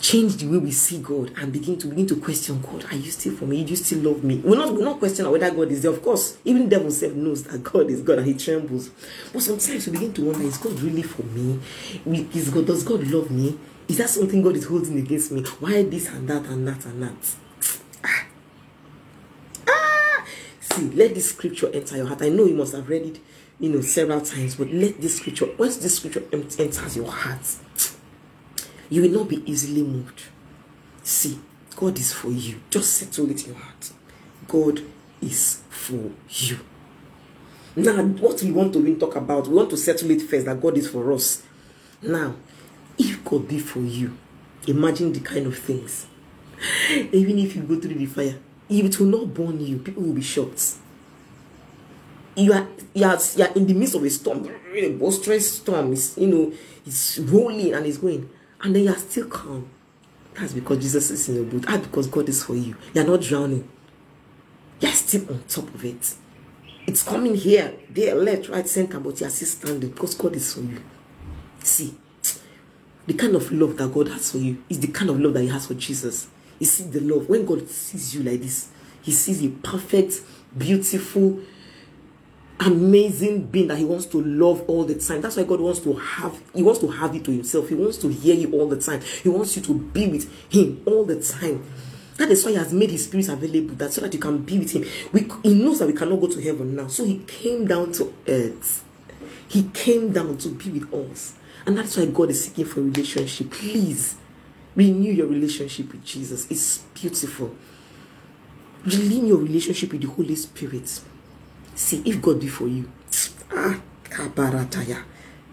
change 0.00 0.36
the 0.36 0.46
way 0.48 0.58
we 0.58 0.72
see 0.72 0.98
God 1.00 1.32
and 1.36 1.52
begin 1.52 1.78
to 1.78 1.86
begin 1.86 2.06
to 2.08 2.16
question 2.16 2.60
God. 2.60 2.84
Are 2.90 2.96
you 2.96 3.10
still 3.12 3.36
for 3.36 3.46
me? 3.46 3.62
Do 3.62 3.70
you 3.70 3.76
still 3.76 4.10
love 4.10 4.24
me? 4.24 4.38
We're 4.38 4.56
not 4.56 4.74
we're 4.74 4.84
not 4.84 4.98
questioning 4.98 5.30
whether 5.30 5.50
God 5.52 5.70
is 5.70 5.82
there. 5.82 5.92
Of 5.92 6.02
course, 6.02 6.38
even 6.44 6.64
the 6.64 6.76
devil 6.76 6.90
self 6.90 7.12
knows 7.12 7.44
that 7.44 7.62
God 7.62 7.88
is 7.90 8.02
God 8.02 8.18
and 8.18 8.26
he 8.26 8.34
trembles. 8.34 8.90
But 9.32 9.42
sometimes 9.42 9.86
we 9.86 9.92
begin 9.92 10.12
to 10.14 10.24
wonder: 10.24 10.42
Is 10.42 10.58
God 10.58 10.80
really 10.80 11.02
for 11.02 11.22
me? 11.22 11.60
Is 12.34 12.50
God 12.50 12.66
does 12.66 12.82
God 12.82 13.06
love 13.06 13.30
me? 13.30 13.56
Is 13.86 13.98
that 13.98 14.10
something 14.10 14.42
God 14.42 14.56
is 14.56 14.66
holding 14.66 14.98
against 14.98 15.30
me? 15.30 15.42
Why 15.60 15.84
this 15.84 16.08
and 16.08 16.28
that 16.28 16.44
and 16.46 16.66
that 16.66 16.84
and 16.86 17.02
that? 17.04 17.47
See, 20.78 20.90
let 20.90 21.14
this 21.14 21.30
scripture 21.30 21.70
enter 21.72 21.96
your 21.96 22.06
heart. 22.06 22.22
I 22.22 22.28
know 22.28 22.44
you 22.44 22.54
must 22.54 22.74
have 22.74 22.88
read 22.88 23.02
it, 23.02 23.20
you 23.60 23.70
know, 23.70 23.80
several 23.80 24.20
times, 24.20 24.56
but 24.56 24.72
let 24.72 25.00
this 25.00 25.16
scripture, 25.16 25.48
once 25.58 25.76
this 25.78 25.96
scripture 25.96 26.24
enters 26.32 26.96
your 26.96 27.10
heart, 27.10 27.58
you 28.88 29.02
will 29.02 29.10
not 29.10 29.28
be 29.28 29.42
easily 29.50 29.82
moved. 29.82 30.22
See, 31.02 31.38
God 31.76 31.98
is 31.98 32.12
for 32.12 32.30
you. 32.30 32.60
Just 32.70 32.94
settle 32.94 33.30
it 33.30 33.46
in 33.46 33.52
your 33.54 33.62
heart. 33.62 33.90
God 34.46 34.82
is 35.20 35.60
for 35.68 36.10
you. 36.28 36.58
Now, 37.76 38.02
what 38.02 38.42
we 38.42 38.50
want 38.50 38.72
to 38.72 38.80
even 38.80 38.98
talk 38.98 39.16
about, 39.16 39.46
we 39.46 39.54
want 39.54 39.70
to 39.70 39.76
settle 39.76 40.10
it 40.10 40.22
first 40.22 40.46
that 40.46 40.60
God 40.60 40.76
is 40.76 40.88
for 40.88 41.12
us. 41.12 41.42
Now, 42.02 42.34
if 42.98 43.24
God 43.24 43.46
be 43.46 43.58
for 43.58 43.80
you, 43.80 44.16
imagine 44.66 45.12
the 45.12 45.20
kind 45.20 45.46
of 45.46 45.56
things. 45.56 46.06
Even 46.90 47.38
if 47.38 47.54
you 47.54 47.62
go 47.62 47.78
through 47.78 47.94
the 47.94 48.06
fire, 48.06 48.38
it 48.68 49.00
will 49.00 49.06
not 49.06 49.34
burn 49.34 49.60
you, 49.60 49.78
people 49.78 50.02
will 50.02 50.12
be 50.12 50.22
shocked. 50.22 50.74
You 52.36 52.52
are, 52.52 52.68
you 52.94 53.04
are, 53.04 53.18
you 53.36 53.44
are 53.44 53.52
in 53.54 53.66
the 53.66 53.74
midst 53.74 53.94
of 53.94 54.04
a 54.04 54.10
storm, 54.10 54.48
a 54.74 54.92
boisterous 54.92 55.56
storm. 55.56 55.92
It's, 55.92 56.16
you 56.16 56.28
know, 56.28 56.52
it's 56.86 57.18
rolling 57.18 57.74
and 57.74 57.84
it's 57.84 57.98
going. 57.98 58.28
and 58.62 58.74
then 58.74 58.84
you 58.84 58.90
are 58.90 58.96
still 58.98 59.26
calm. 59.26 59.68
That's 60.34 60.52
because 60.52 60.78
Jesus 60.78 61.10
is 61.10 61.28
in 61.28 61.34
your 61.36 61.44
boat. 61.44 61.62
That's 61.62 61.86
because 61.86 62.06
God 62.06 62.28
is 62.28 62.44
for 62.44 62.54
you. 62.54 62.76
You're 62.94 63.04
not 63.06 63.20
drowning. 63.22 63.68
You're 64.80 64.92
still 64.92 65.28
on 65.30 65.42
top 65.48 65.74
of 65.74 65.84
it. 65.84 66.14
It's 66.86 67.02
coming 67.02 67.34
here, 67.34 67.74
there, 67.90 68.14
left, 68.14 68.48
right, 68.48 68.66
center, 68.66 69.00
but 69.00 69.20
you're 69.20 69.30
still 69.30 69.48
standing 69.48 69.90
because 69.90 70.14
God 70.14 70.36
is 70.36 70.54
for 70.54 70.60
you. 70.60 70.80
See, 71.62 71.94
the 73.06 73.14
kind 73.14 73.34
of 73.34 73.50
love 73.50 73.76
that 73.78 73.92
God 73.92 74.08
has 74.08 74.30
for 74.32 74.38
you 74.38 74.62
is 74.68 74.78
the 74.80 74.88
kind 74.88 75.10
of 75.10 75.20
love 75.20 75.34
that 75.34 75.42
He 75.42 75.48
has 75.48 75.66
for 75.66 75.74
Jesus. 75.74 76.28
You 76.58 76.66
see 76.66 76.84
the 76.84 77.00
love. 77.00 77.28
When 77.28 77.44
God 77.46 77.68
sees 77.68 78.14
you 78.14 78.22
like 78.22 78.40
this, 78.40 78.68
He 79.02 79.12
sees 79.12 79.44
a 79.44 79.48
perfect, 79.48 80.20
beautiful, 80.56 81.40
amazing 82.60 83.46
being 83.46 83.68
that 83.68 83.78
he 83.78 83.84
wants 83.84 84.06
to 84.06 84.20
love 84.20 84.64
all 84.68 84.84
the 84.84 84.94
time. 84.96 85.20
That's 85.20 85.36
why 85.36 85.44
God 85.44 85.60
wants 85.60 85.80
to 85.80 85.94
have 85.94 86.40
he 86.54 86.62
wants 86.62 86.80
to 86.80 86.88
have 86.88 87.14
you 87.14 87.20
to 87.22 87.30
himself. 87.30 87.68
He 87.68 87.74
wants 87.74 87.98
to 87.98 88.08
hear 88.08 88.34
you 88.34 88.52
all 88.52 88.68
the 88.68 88.80
time. 88.80 89.00
He 89.22 89.28
wants 89.28 89.56
you 89.56 89.62
to 89.62 89.74
be 89.74 90.08
with 90.08 90.52
him 90.52 90.82
all 90.86 91.04
the 91.04 91.20
time. 91.20 91.64
That 92.16 92.30
is 92.30 92.44
why 92.44 92.50
he 92.50 92.56
has 92.56 92.72
made 92.72 92.90
his 92.90 93.04
spirit 93.04 93.28
available 93.28 93.76
that 93.76 93.92
so 93.92 94.00
that 94.00 94.12
you 94.12 94.18
can 94.18 94.38
be 94.38 94.58
with 94.58 94.72
him. 94.72 94.84
We, 95.12 95.28
he 95.44 95.54
knows 95.54 95.78
that 95.78 95.86
we 95.86 95.92
cannot 95.92 96.20
go 96.20 96.26
to 96.26 96.40
heaven 96.42 96.74
now. 96.74 96.88
So 96.88 97.04
he 97.04 97.18
came 97.18 97.66
down 97.66 97.92
to 97.92 98.12
earth. 98.26 98.84
He 99.46 99.70
came 99.72 100.12
down 100.12 100.36
to 100.38 100.48
be 100.48 100.70
with 100.70 100.92
us. 100.92 101.34
And 101.64 101.78
that's 101.78 101.96
why 101.96 102.06
God 102.06 102.30
is 102.30 102.44
seeking 102.44 102.64
for 102.64 102.80
a 102.80 102.82
relationship. 102.82 103.52
Please 103.52 104.16
renew 104.76 105.12
your 105.12 105.26
relationship 105.26 105.92
with 105.92 106.04
Jesus. 106.04 106.50
It's 106.50 106.78
beautiful. 106.94 107.54
Renew 108.84 109.26
your 109.26 109.38
relationship 109.38 109.92
with 109.92 110.02
the 110.02 110.08
Holy 110.08 110.36
Spirit. 110.36 111.00
See, 111.74 112.02
if 112.04 112.20
God 112.20 112.40
be 112.40 112.48
for 112.48 112.66
you, 112.68 112.90
ah, 113.52 113.80
kabarataya, 114.04 115.02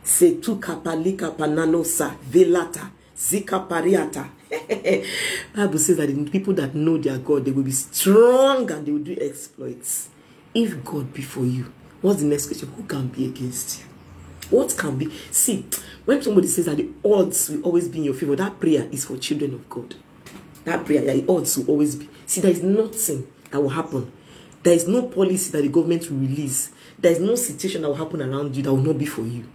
se 0.03 0.35
tu 0.35 0.55
kapalika 0.57 1.31
pananosa 1.31 2.15
velata 2.31 2.91
zika 3.17 3.67
pariata. 3.67 4.29
Bible 5.55 5.79
says 5.79 5.97
that 5.97 6.07
the 6.07 6.29
people 6.29 6.53
that 6.53 6.75
know 6.75 6.97
their 6.97 7.17
God, 7.17 7.45
they 7.45 7.51
will 7.51 7.63
be 7.63 7.71
strong 7.71 8.69
and 8.71 8.85
they 8.85 8.91
will 8.91 8.99
do 8.99 9.17
exploits. 9.19 10.09
If 10.53 10.83
God 10.83 11.13
be 11.13 11.21
for 11.21 11.43
you, 11.45 11.71
what's 12.01 12.21
the 12.21 12.27
next 12.27 12.47
question? 12.47 12.69
Who 12.69 12.83
can 12.83 13.07
be 13.07 13.25
against 13.25 13.79
you? 13.79 13.85
What 14.57 14.75
can 14.77 14.97
be? 14.97 15.11
See, 15.31 15.65
when 16.05 16.21
somebody 16.21 16.47
says 16.47 16.65
that 16.65 16.77
the 16.77 16.89
odds 17.03 17.49
will 17.49 17.63
always 17.63 17.87
be 17.87 17.99
in 17.99 18.03
your 18.05 18.13
favor, 18.13 18.35
that 18.35 18.59
prayer 18.59 18.87
is 18.91 19.05
for 19.05 19.17
children 19.17 19.53
of 19.53 19.69
God. 19.69 19.95
That 20.63 20.85
prayer, 20.85 21.01
the 21.01 21.25
odds 21.31 21.57
will 21.57 21.69
always 21.69 21.95
be. 21.95 22.09
See, 22.25 22.41
there 22.41 22.51
is 22.51 22.63
nothing 22.63 23.27
that 23.51 23.61
will 23.61 23.69
happen 23.69 24.11
there 24.65 24.73
is 24.73 24.87
no 24.87 25.03
policy 25.03 25.51
that 25.51 25.61
the 25.61 25.67
government 25.67 26.09
will 26.09 26.17
release. 26.17 26.71
There 26.97 27.11
is 27.11 27.19
no 27.19 27.35
situation 27.35 27.83
that 27.83 27.87
will 27.87 27.95
happen 27.97 28.19
around 28.19 28.55
you 28.55 28.63
that 28.63 28.71
will 28.73 28.81
not 28.81 28.97
be 28.97 29.05
for 29.05 29.21
you. 29.21 29.47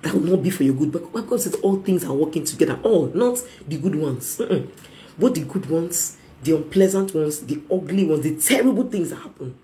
That 0.00 0.14
will 0.14 0.22
not 0.22 0.42
be 0.42 0.48
for 0.48 0.62
your 0.62 0.74
good. 0.74 0.90
But 0.90 1.26
God 1.26 1.38
says 1.38 1.54
all 1.56 1.76
things 1.82 2.02
are 2.02 2.14
working 2.14 2.46
together. 2.46 2.80
All, 2.82 3.08
not 3.08 3.42
the 3.68 3.76
good 3.76 3.94
ones. 3.94 4.38
Mm-mm. 4.38 4.70
The 5.18 5.40
good 5.44 5.68
ones, 5.68 6.16
the 6.42 6.56
unpleasant 6.56 7.14
ones, 7.14 7.40
the 7.40 7.60
ugly 7.70 8.06
ones, 8.06 8.22
the 8.22 8.36
terrible 8.36 8.84
things 8.84 9.10
that 9.10 9.16
happen. 9.16 9.54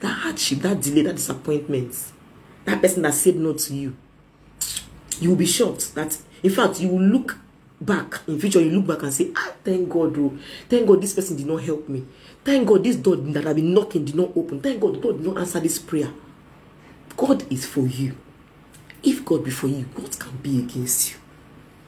That 0.00 0.14
hardship, 0.14 0.60
that 0.60 0.80
delay, 0.80 1.02
that 1.02 1.16
disappointment. 1.16 1.94
That 2.64 2.80
person 2.80 3.02
that 3.02 3.12
said 3.12 3.36
no 3.36 3.52
to 3.52 3.74
you. 3.74 3.96
You 5.20 5.30
will 5.30 5.36
be 5.36 5.46
shocked 5.46 5.94
that, 5.94 6.16
in 6.42 6.50
fact, 6.50 6.80
you 6.80 6.88
will 6.88 7.02
look 7.02 7.36
back 7.80 8.20
in 8.26 8.40
future 8.40 8.60
you 8.60 8.70
look 8.70 8.86
back 8.86 9.02
and 9.04 9.12
say 9.12 9.30
ah 9.36 9.52
thank 9.64 9.88
god 9.88 10.16
oh. 10.18 10.36
Thank 10.68 10.86
god 10.86 11.00
this 11.00 11.14
person 11.14 11.36
did 11.36 11.46
not 11.46 11.62
help 11.62 11.88
me. 11.88 12.04
Thank 12.44 12.66
god 12.68 12.82
this 12.84 12.96
door 12.96 13.16
that 13.16 13.46
i've 13.46 13.56
been 13.56 13.72
knocking 13.72 14.04
did 14.04 14.14
not 14.14 14.30
open. 14.36 14.60
Thank 14.60 14.80
god 14.80 15.00
god 15.00 15.18
did 15.18 15.26
not 15.26 15.38
answer 15.38 15.60
this 15.60 15.78
prayer. 15.78 16.10
God 17.16 17.50
is 17.52 17.66
for 17.66 17.80
you. 17.86 18.16
If 19.02 19.24
god 19.24 19.44
be 19.44 19.50
for 19.50 19.68
you 19.68 19.84
what 19.94 20.18
can 20.18 20.36
be 20.38 20.58
against 20.60 21.12
you. 21.12 21.16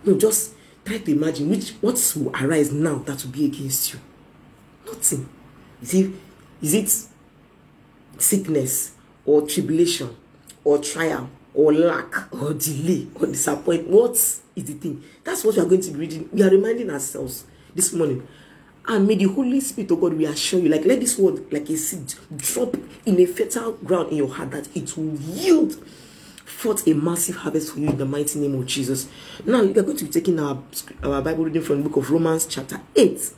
No 0.05 0.17
just 0.19 0.55
try 0.85 0.99
to 0.99 1.11
imagine 1.13 1.51
which 1.51 1.71
what 1.81 2.15
will 2.17 2.31
arise 2.37 2.73
now 2.73 2.97
that 3.07 3.25
will 3.25 3.33
be 3.33 3.47
against 3.47 3.93
you. 3.93 4.01
Nothing. 4.87 5.29
Is 5.83 5.95
it 5.95 6.11
is 6.63 6.75
it 6.75 8.21
sickness 8.21 8.93
or 9.25 9.43
tribulation 9.47 10.17
or 10.63 10.79
trial 10.79 11.29
or 11.55 11.73
lack 11.73 12.33
or 12.33 12.55
delay 12.55 13.09
or 13.15 13.27
disappointment 13.27 13.89
what 13.89 14.13
is 14.57 14.65
the 14.65 14.75
thing? 14.75 15.03
That's 15.25 15.45
what 15.45 15.57
we 15.57 15.63
are 15.63 15.67
going 15.67 15.81
to 15.81 15.91
be 15.91 15.99
reading. 15.99 16.29
We 16.33 16.43
are 16.43 16.51
reminding 16.51 16.91
ourselves 16.91 17.45
this 17.75 17.93
morning. 17.93 18.27
And 18.87 19.07
may 19.07 19.15
the 19.15 19.25
holy 19.25 19.61
spirit 19.61 19.91
of 19.91 20.01
god 20.01 20.15
reassure 20.15 20.61
you. 20.61 20.69
Like 20.69 20.85
let 20.85 21.01
this 21.01 21.19
word 21.19 21.53
like 21.53 21.69
a 21.71 21.77
seed 21.77 22.15
drop 22.37 22.77
in 23.07 23.21
a 23.21 23.27
fertile 23.27 23.73
ground 23.73 24.11
in 24.11 24.17
your 24.19 24.29
heart 24.29 24.51
that 24.53 24.75
it 24.77 24.97
will 24.97 25.15
yield 25.17 25.75
forth 26.45 26.87
a 26.87 26.95
massive 26.95 27.37
harvest 27.37 27.73
for 27.73 27.81
you 27.81 27.89
in 27.89 27.97
the 27.97 28.05
mighty 28.05 28.39
name 28.39 28.55
of 28.55 28.67
jesus. 28.67 29.09
Now 29.47 29.63
we 29.63 29.71
are 29.71 29.83
going 29.83 29.97
to 29.97 30.05
be 30.05 30.11
taking 30.11 30.39
our 30.41 30.59
our 31.03 31.23
bible 31.23 31.45
reading 31.45 31.63
from 31.63 31.83
the 31.83 31.89
book 31.89 31.97
of 31.99 32.11
romans 32.11 32.47
chapter 32.47 32.81
8 32.97 33.33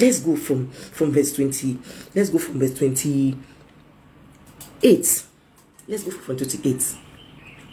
let's 0.00 0.20
go 0.20 0.36
from 0.36 0.68
from 0.68 1.12
verse 1.12 1.34
20 1.34 1.78
let's 2.14 2.30
go 2.30 2.38
from 2.38 2.58
verse 2.58 2.74
28 2.78 3.36
Let's 5.88 6.04
go 6.04 6.12
from 6.12 6.36
28. 6.36 6.94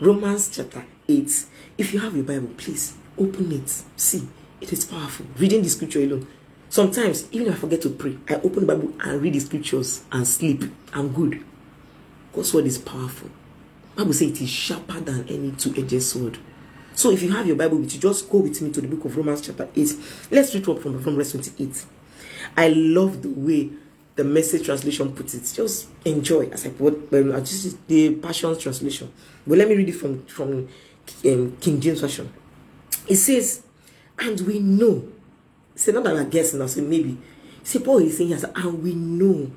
Romans 0.02 0.50
chapter 0.52 0.84
8. 1.08 1.45
If 1.78 1.93
you 1.93 2.00
have 2.00 2.15
your 2.15 2.26
Bible, 2.26 2.50
please 2.58 2.95
open 3.19 3.52
it. 3.52 3.69
See, 3.98 4.28
it 4.60 4.74
is 4.74 4.84
powerful. 4.84 5.28
Reading 5.38 5.62
the 5.62 5.69
scripture 5.69 6.00
alone. 6.00 6.28
Sometimes, 6.69 7.32
even 7.32 7.48
if 7.48 7.54
I 7.54 7.58
forget 7.58 7.84
to 7.84 7.89
pray, 7.89 8.17
I 8.28 8.36
open 8.36 8.65
the 8.65 8.76
Bible 8.76 8.93
and 9.02 9.22
read 9.22 9.34
the 9.34 9.39
scriptures 9.39 10.04
and 10.12 10.28
sleep. 10.28 10.63
I'm 10.91 11.10
good. 11.10 11.43
God's 12.34 12.52
word 12.52 12.65
is 12.65 12.80
powerful. 12.80 13.30
Bible 13.95 14.13
says 14.13 14.32
it 14.32 14.41
is 14.41 14.50
sharper 14.50 15.00
than 15.02 15.30
any 15.30 15.52
two-edged 15.52 16.02
sword. 16.02 16.39
So 16.95 17.12
if 17.12 17.22
you 17.22 17.32
have 17.32 17.45
your 17.45 17.58
Bible 17.58 17.78
with 17.78 17.93
you, 17.93 18.00
just 18.00 18.28
go 18.28 18.39
with 18.39 18.60
me 18.60 18.72
to 18.72 18.82
the 18.82 18.88
book 18.88 19.06
of 19.06 19.17
Romans 19.17 19.41
chapter 19.41 19.69
8. 19.76 19.95
Let's 20.32 20.56
read 20.56 20.65
from, 20.65 20.80
from 20.80 21.15
verse 21.15 21.32
28. 21.34 21.86
I 22.58 22.69
love 22.69 23.22
the 23.22 23.30
way 23.30 23.69
the 24.19 24.25
message 24.25 24.65
translation 24.65 25.13
puts 25.13 25.34
it. 25.34 25.49
Just 25.55 25.88
enjoy 26.03 26.49
as 26.49 26.65
I 26.65 26.71
put 26.71 27.10
this 27.10 27.63
is 27.63 27.77
the 27.88 28.15
Passion 28.15 28.58
translation. 28.60 29.10
But 29.47 29.58
let 29.58 29.69
me 29.69 29.75
read 29.75 29.88
it 29.88 29.93
from 29.93 30.25
from 30.25 30.67
um, 31.25 31.58
King 31.62 31.79
James 31.79 32.01
version. 32.01 32.29
It 33.08 33.15
says, 33.15 33.63
"And 34.17 34.38
we 34.41 34.60
know." 34.60 35.08
Say 35.73 35.93
not 35.93 36.03
that 36.03 36.15
we're 36.15 36.25
guessing. 36.25 36.62
I 36.62 36.65
say 36.65 36.82
maybe. 36.82 37.17
See, 37.63 37.79
Paul 37.79 37.99
is 37.99 38.17
saying 38.17 38.29
here, 38.36 38.51
and 38.53 38.84
we 38.84 38.93
know 38.93 39.51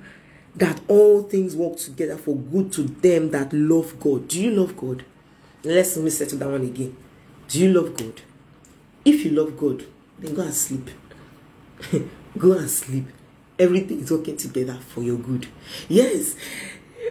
that 0.55 0.81
all 0.87 1.22
things 1.25 1.57
work 1.57 1.77
together 1.77 2.16
for 2.16 2.37
good 2.37 2.70
to 2.75 2.83
them 2.83 3.33
that 3.33 3.53
love 3.53 3.98
God. 3.98 4.29
Do 4.29 4.40
you 4.40 4.53
love 4.53 4.77
God? 4.77 5.05
Let's 5.64 5.96
me 5.96 6.11
settle 6.11 6.38
that 6.38 6.48
one 6.48 6.62
again. 6.62 6.96
Do 7.48 7.59
you 7.59 7.72
love 7.72 7.96
God? 7.96 8.20
If 9.05 9.25
you 9.25 9.33
love 9.33 9.59
God, 9.59 9.85
then 10.20 10.35
go 10.35 10.42
and 10.42 10.55
sleep. 10.55 10.88
go 12.38 12.53
and 12.53 12.70
sleep 12.70 13.07
everything 13.62 14.01
is 14.01 14.11
working 14.11 14.37
together 14.37 14.75
for 14.88 15.03
your 15.03 15.16
good. 15.18 15.46
Yes. 15.88 16.37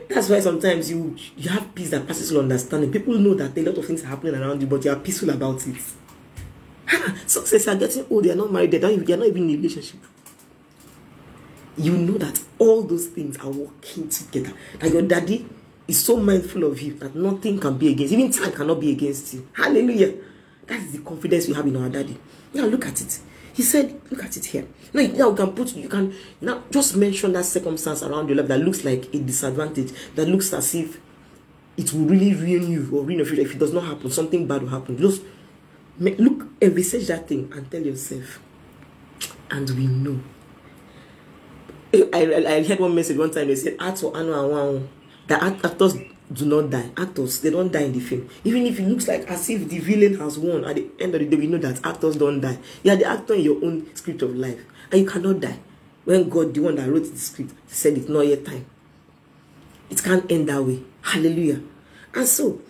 That's 0.10 0.30
why 0.30 0.40
sometimes 0.40 0.90
you 0.92 1.16
you 1.38 1.50
have 1.50 1.74
peace 1.74 1.90
that 1.92 2.08
passes 2.08 2.32
all 2.32 2.40
understanding. 2.40 2.92
People 2.92 3.18
know 3.18 3.34
that 3.36 3.58
a 3.58 3.62
lot 3.64 3.78
of 3.78 3.86
things 3.86 4.04
are 4.04 4.08
happening 4.08 4.36
around 4.36 4.62
you, 4.62 4.68
but 4.68 4.84
you 4.84 4.92
are 4.92 4.98
peaceful 4.98 5.30
about 5.30 5.66
it. 5.68 5.76
Ah, 6.92 7.16
success 7.26 7.68
are 7.68 7.76
getting 7.76 8.06
old, 8.10 8.26
they 8.26 8.32
are 8.32 8.36
not 8.36 8.52
married, 8.52 8.72
they 8.72 8.78
are 8.78 9.18
not 9.18 9.28
even 9.28 9.44
in 9.50 9.50
a 9.52 9.56
relationship. 9.58 10.00
You 11.78 11.98
know 11.98 12.18
that 12.18 12.42
all 12.60 12.84
those 12.84 13.08
things 13.08 13.38
are 13.38 13.50
working 13.50 14.10
together. 14.10 14.54
That 14.80 14.92
your 14.92 15.04
daddy 15.04 15.48
is 15.88 16.04
so 16.04 16.18
mindful 16.18 16.66
of 16.66 16.82
you 16.82 16.94
that 16.96 17.16
nothing 17.16 17.60
can 17.60 17.78
be 17.78 17.90
against, 17.92 18.12
you. 18.14 18.20
even 18.20 18.32
time 18.32 18.52
cannot 18.52 18.80
be 18.80 18.92
against 18.92 19.34
you. 19.34 19.48
Hallelujah. 19.54 20.14
That 20.68 20.80
is 20.82 20.92
the 20.92 21.00
confidence 21.00 21.48
we 21.48 21.54
have 21.54 21.66
in 21.68 21.78
our 21.78 21.90
daddy. 21.90 22.18
Now 22.54 22.66
look 22.66 22.86
at 22.86 23.00
it. 23.02 23.20
He 23.54 23.64
said, 23.64 24.00
look 24.10 24.24
at 24.24 24.38
it 24.38 24.46
here. 24.46 24.68
Now, 24.94 25.02
now 25.02 25.30
you 25.30 25.36
can 25.36 25.52
put, 25.54 25.76
you 25.76 25.90
can 25.90 26.14
now 26.40 26.64
just 26.72 26.96
mention 26.96 27.34
that 27.34 27.46
circumstance 27.46 28.04
around 28.04 28.28
your 28.30 28.38
life 28.38 28.48
that 28.48 28.60
looks 28.60 28.84
like 28.86 29.14
a 29.14 29.20
disadvantage, 29.20 29.92
that 30.16 30.28
looks 30.28 30.54
as 30.54 30.74
if 30.76 31.00
it 31.78 31.92
will 31.94 32.06
really 32.06 32.34
ruin 32.34 32.72
you 32.72 32.90
or 32.92 33.04
ruin 33.04 33.18
your 33.18 33.26
future. 33.26 33.42
If 33.42 33.56
it 33.56 33.60
does 33.60 33.74
not 33.74 33.86
happen, 33.86 34.10
something 34.12 34.48
bad 34.48 34.62
will 34.64 34.70
happen. 34.70 34.98
Just 34.98 35.22
look 36.00 36.48
and 36.62 36.76
research 36.76 37.08
that 37.08 37.28
thing 37.28 37.52
and 37.54 37.70
tell 37.70 37.82
yourself, 37.82 38.40
and 39.50 39.70
we 39.72 39.88
know. 39.88 40.20
I, 41.94 42.08
I, 42.14 42.56
I 42.56 42.64
heard 42.64 42.80
one 42.80 42.96
message 42.96 43.18
one 43.18 43.32
time, 43.32 43.48
they 43.48 43.56
said, 43.56 43.76
Art 43.80 44.02
or 44.04 44.16
Anu 44.16 44.34
and 44.34 44.90
that 45.32 45.64
actors 45.64 45.96
do 46.32 46.46
not 46.46 46.70
die. 46.70 46.92
Actors, 46.98 47.40
they 47.40 47.50
don't 47.50 47.72
die 47.72 47.84
in 47.84 47.94
the 47.94 48.00
film. 48.02 48.30
Even 48.44 48.66
if 48.66 48.80
it 48.80 48.88
looks 48.88 49.08
like 49.08 49.30
as 49.30 49.50
if 49.50 49.68
the 49.70 49.80
villain 49.80 50.20
has 50.20 50.38
won, 50.38 50.66
at 50.66 50.76
the 50.76 50.88
end 51.00 51.16
of 51.16 51.22
the 51.22 51.28
day, 51.28 51.38
we 51.38 51.48
know 51.48 51.58
that 51.58 51.80
actors 51.86 52.18
don't 52.18 52.42
die. 52.42 52.58
You 52.84 52.92
are 52.92 52.96
the 52.98 53.06
actor 53.06 53.34
in 53.36 53.42
your 53.42 53.64
own 53.64 53.96
script 53.96 54.22
of 54.22 54.36
life, 54.36 54.60
and 54.92 55.02
you 55.02 55.08
cannot 55.08 55.40
die. 55.40 55.58
When 56.04 56.28
God, 56.28 56.54
the 56.54 56.60
one 56.60 56.76
that 56.76 56.90
wrote 56.90 57.10
the 57.10 57.18
script, 57.18 57.54
said 57.68 57.98
it's 57.98 58.10
not 58.10 58.28
yet 58.28 58.44
time. 58.46 58.66
It 59.90 60.04
can't 60.04 60.30
end 60.30 60.50
that 60.50 60.64
way. 60.64 60.84
Hallelujah. 61.02 61.62
And 62.14 62.28
so, 62.28 62.62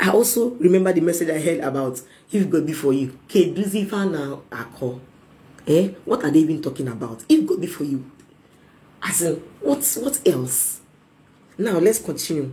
I 0.00 0.10
also 0.10 0.50
remember 0.50 0.92
the 0.92 1.00
message 1.00 1.30
I 1.30 1.40
heard 1.40 1.60
about 1.60 2.00
if 2.32 2.50
God 2.50 2.66
be 2.66 2.72
for 2.72 2.92
you. 2.92 3.18
now 3.32 4.42
Eh? 5.66 5.88
What 6.04 6.24
are 6.24 6.30
they 6.30 6.40
even 6.40 6.62
talking 6.62 6.88
about? 6.88 7.24
If 7.28 7.46
God 7.46 7.60
be 7.60 7.66
for 7.66 7.84
you. 7.84 8.08
As 9.02 9.22
in, 9.22 9.36
what, 9.60 9.84
what 10.00 10.20
else? 10.26 10.80
Now 11.58 11.78
let's 11.78 11.98
continue. 11.98 12.52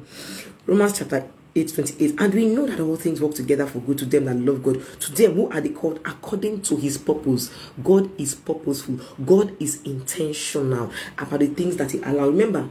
Romans 0.66 0.98
chapter 0.98 1.28
8:28. 1.56 2.16
And 2.20 2.34
we 2.34 2.46
know 2.46 2.66
that 2.66 2.80
all 2.80 2.96
things 2.96 3.20
work 3.22 3.36
together 3.36 3.66
for 3.66 3.80
good 3.80 3.98
to 3.98 4.06
them 4.06 4.26
that 4.26 4.38
love 4.38 4.64
God, 4.64 4.82
to 5.02 5.12
them 5.12 5.34
who 5.34 5.50
are 5.50 5.60
the 5.60 5.70
called 5.70 6.00
according 6.06 6.62
to 6.64 6.78
his 6.78 6.98
purpose. 6.98 7.52
God 7.84 8.10
is 8.18 8.34
purposeful, 8.34 9.00
God 9.26 9.56
is 9.60 9.82
intentional 9.84 10.90
about 11.18 11.42
the 11.42 11.48
things 11.48 11.76
that 11.78 11.92
he 11.92 12.02
allows. 12.02 12.32
Remember, 12.32 12.70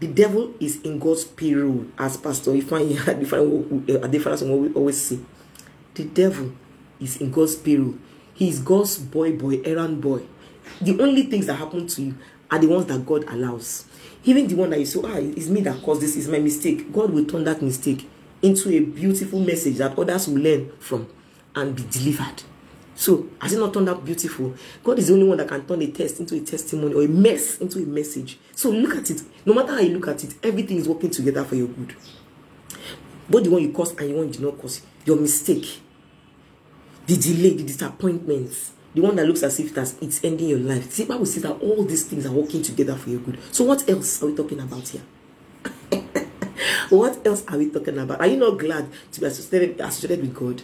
the 0.00 0.06
devil 0.06 0.52
is 0.60 0.82
in 0.82 0.98
God's 0.98 1.24
payroll, 1.24 1.86
as 1.98 2.18
Pastor 2.18 2.54
if 2.54 2.72
I 2.72 2.80
if 2.80 3.32
I 3.32 4.06
difference 4.08 4.42
we 4.42 4.72
always 4.74 5.00
see. 5.00 5.24
The 5.94 6.04
devil 6.04 6.52
is 7.00 7.16
in 7.16 7.30
God's 7.30 7.56
payroll. 7.56 7.94
He 8.34 8.48
is 8.48 8.60
God's 8.60 8.98
boy, 8.98 9.32
boy, 9.32 9.62
errand 9.64 10.00
boy. 10.00 10.22
The 10.80 11.00
only 11.00 11.24
things 11.24 11.46
that 11.46 11.54
happen 11.54 11.86
to 11.86 12.02
you 12.02 12.14
are 12.50 12.58
the 12.58 12.66
ones 12.66 12.86
that 12.86 13.04
God 13.06 13.24
allows. 13.28 13.86
Even 14.24 14.46
the 14.46 14.54
one 14.54 14.70
that 14.70 14.78
you 14.80 14.86
say, 14.86 15.00
ah, 15.04 15.16
it's 15.16 15.48
me 15.48 15.60
that 15.62 15.82
caused 15.82 16.02
this, 16.02 16.16
is 16.16 16.28
my 16.28 16.38
mistake. 16.38 16.92
God 16.92 17.10
will 17.10 17.24
turn 17.24 17.44
that 17.44 17.62
mistake 17.62 18.08
into 18.42 18.70
a 18.70 18.80
beautiful 18.80 19.40
message 19.40 19.76
that 19.78 19.98
others 19.98 20.28
will 20.28 20.42
learn 20.42 20.72
from 20.78 21.08
and 21.54 21.74
be 21.74 21.84
delivered. 21.90 22.42
So, 22.94 23.28
has 23.40 23.54
it 23.54 23.58
not 23.58 23.72
turned 23.72 23.88
out 23.88 24.04
beautiful? 24.04 24.54
God 24.84 24.98
is 24.98 25.08
the 25.08 25.14
only 25.14 25.26
one 25.26 25.38
that 25.38 25.48
can 25.48 25.66
turn 25.66 25.80
a 25.80 25.86
test 25.86 26.20
into 26.20 26.34
a 26.36 26.40
testimony 26.40 26.94
or 26.94 27.02
a 27.02 27.08
mess 27.08 27.58
into 27.58 27.78
a 27.78 27.86
message. 27.86 28.38
So, 28.54 28.68
look 28.70 28.94
at 28.94 29.10
it. 29.10 29.22
No 29.46 29.54
matter 29.54 29.72
how 29.72 29.78
you 29.80 29.94
look 29.94 30.08
at 30.08 30.22
it, 30.22 30.34
everything 30.42 30.76
is 30.76 30.86
working 30.88 31.08
together 31.08 31.42
for 31.44 31.54
your 31.54 31.68
good. 31.68 31.96
Both 33.28 33.44
the 33.44 33.50
one 33.50 33.62
you 33.62 33.72
caused 33.72 33.98
and 33.98 34.10
the 34.10 34.14
one 34.14 34.26
you 34.26 34.32
did 34.32 34.42
not 34.42 34.58
cause, 34.58 34.82
your 35.06 35.16
mistake, 35.16 35.80
the 37.06 37.16
delay, 37.16 37.56
the 37.56 37.62
disappointments, 37.62 38.72
the 38.94 39.02
one 39.02 39.16
that 39.16 39.26
looks 39.26 39.42
as 39.42 39.58
if 39.60 39.74
that's 39.74 39.94
it's 40.00 40.22
ending 40.24 40.48
your 40.48 40.58
life. 40.58 40.90
See, 40.90 41.04
Bible 41.04 41.26
says 41.26 41.42
that 41.44 41.60
all 41.60 41.84
these 41.84 42.04
things 42.06 42.26
are 42.26 42.32
working 42.32 42.62
together 42.62 42.96
for 42.96 43.10
your 43.10 43.20
good. 43.20 43.38
So, 43.52 43.64
what 43.64 43.88
else 43.88 44.22
are 44.22 44.26
we 44.26 44.34
talking 44.34 44.60
about 44.60 44.88
here? 44.88 45.02
What 46.90 47.24
else 47.24 47.44
are 47.46 47.56
we 47.56 47.70
talking 47.70 47.98
about? 47.98 48.20
Are 48.20 48.26
you 48.26 48.36
not 48.36 48.58
glad 48.58 48.88
to 49.12 49.20
be 49.20 49.26
associated, 49.26 49.80
associated 49.80 50.20
with 50.22 50.34
God? 50.34 50.62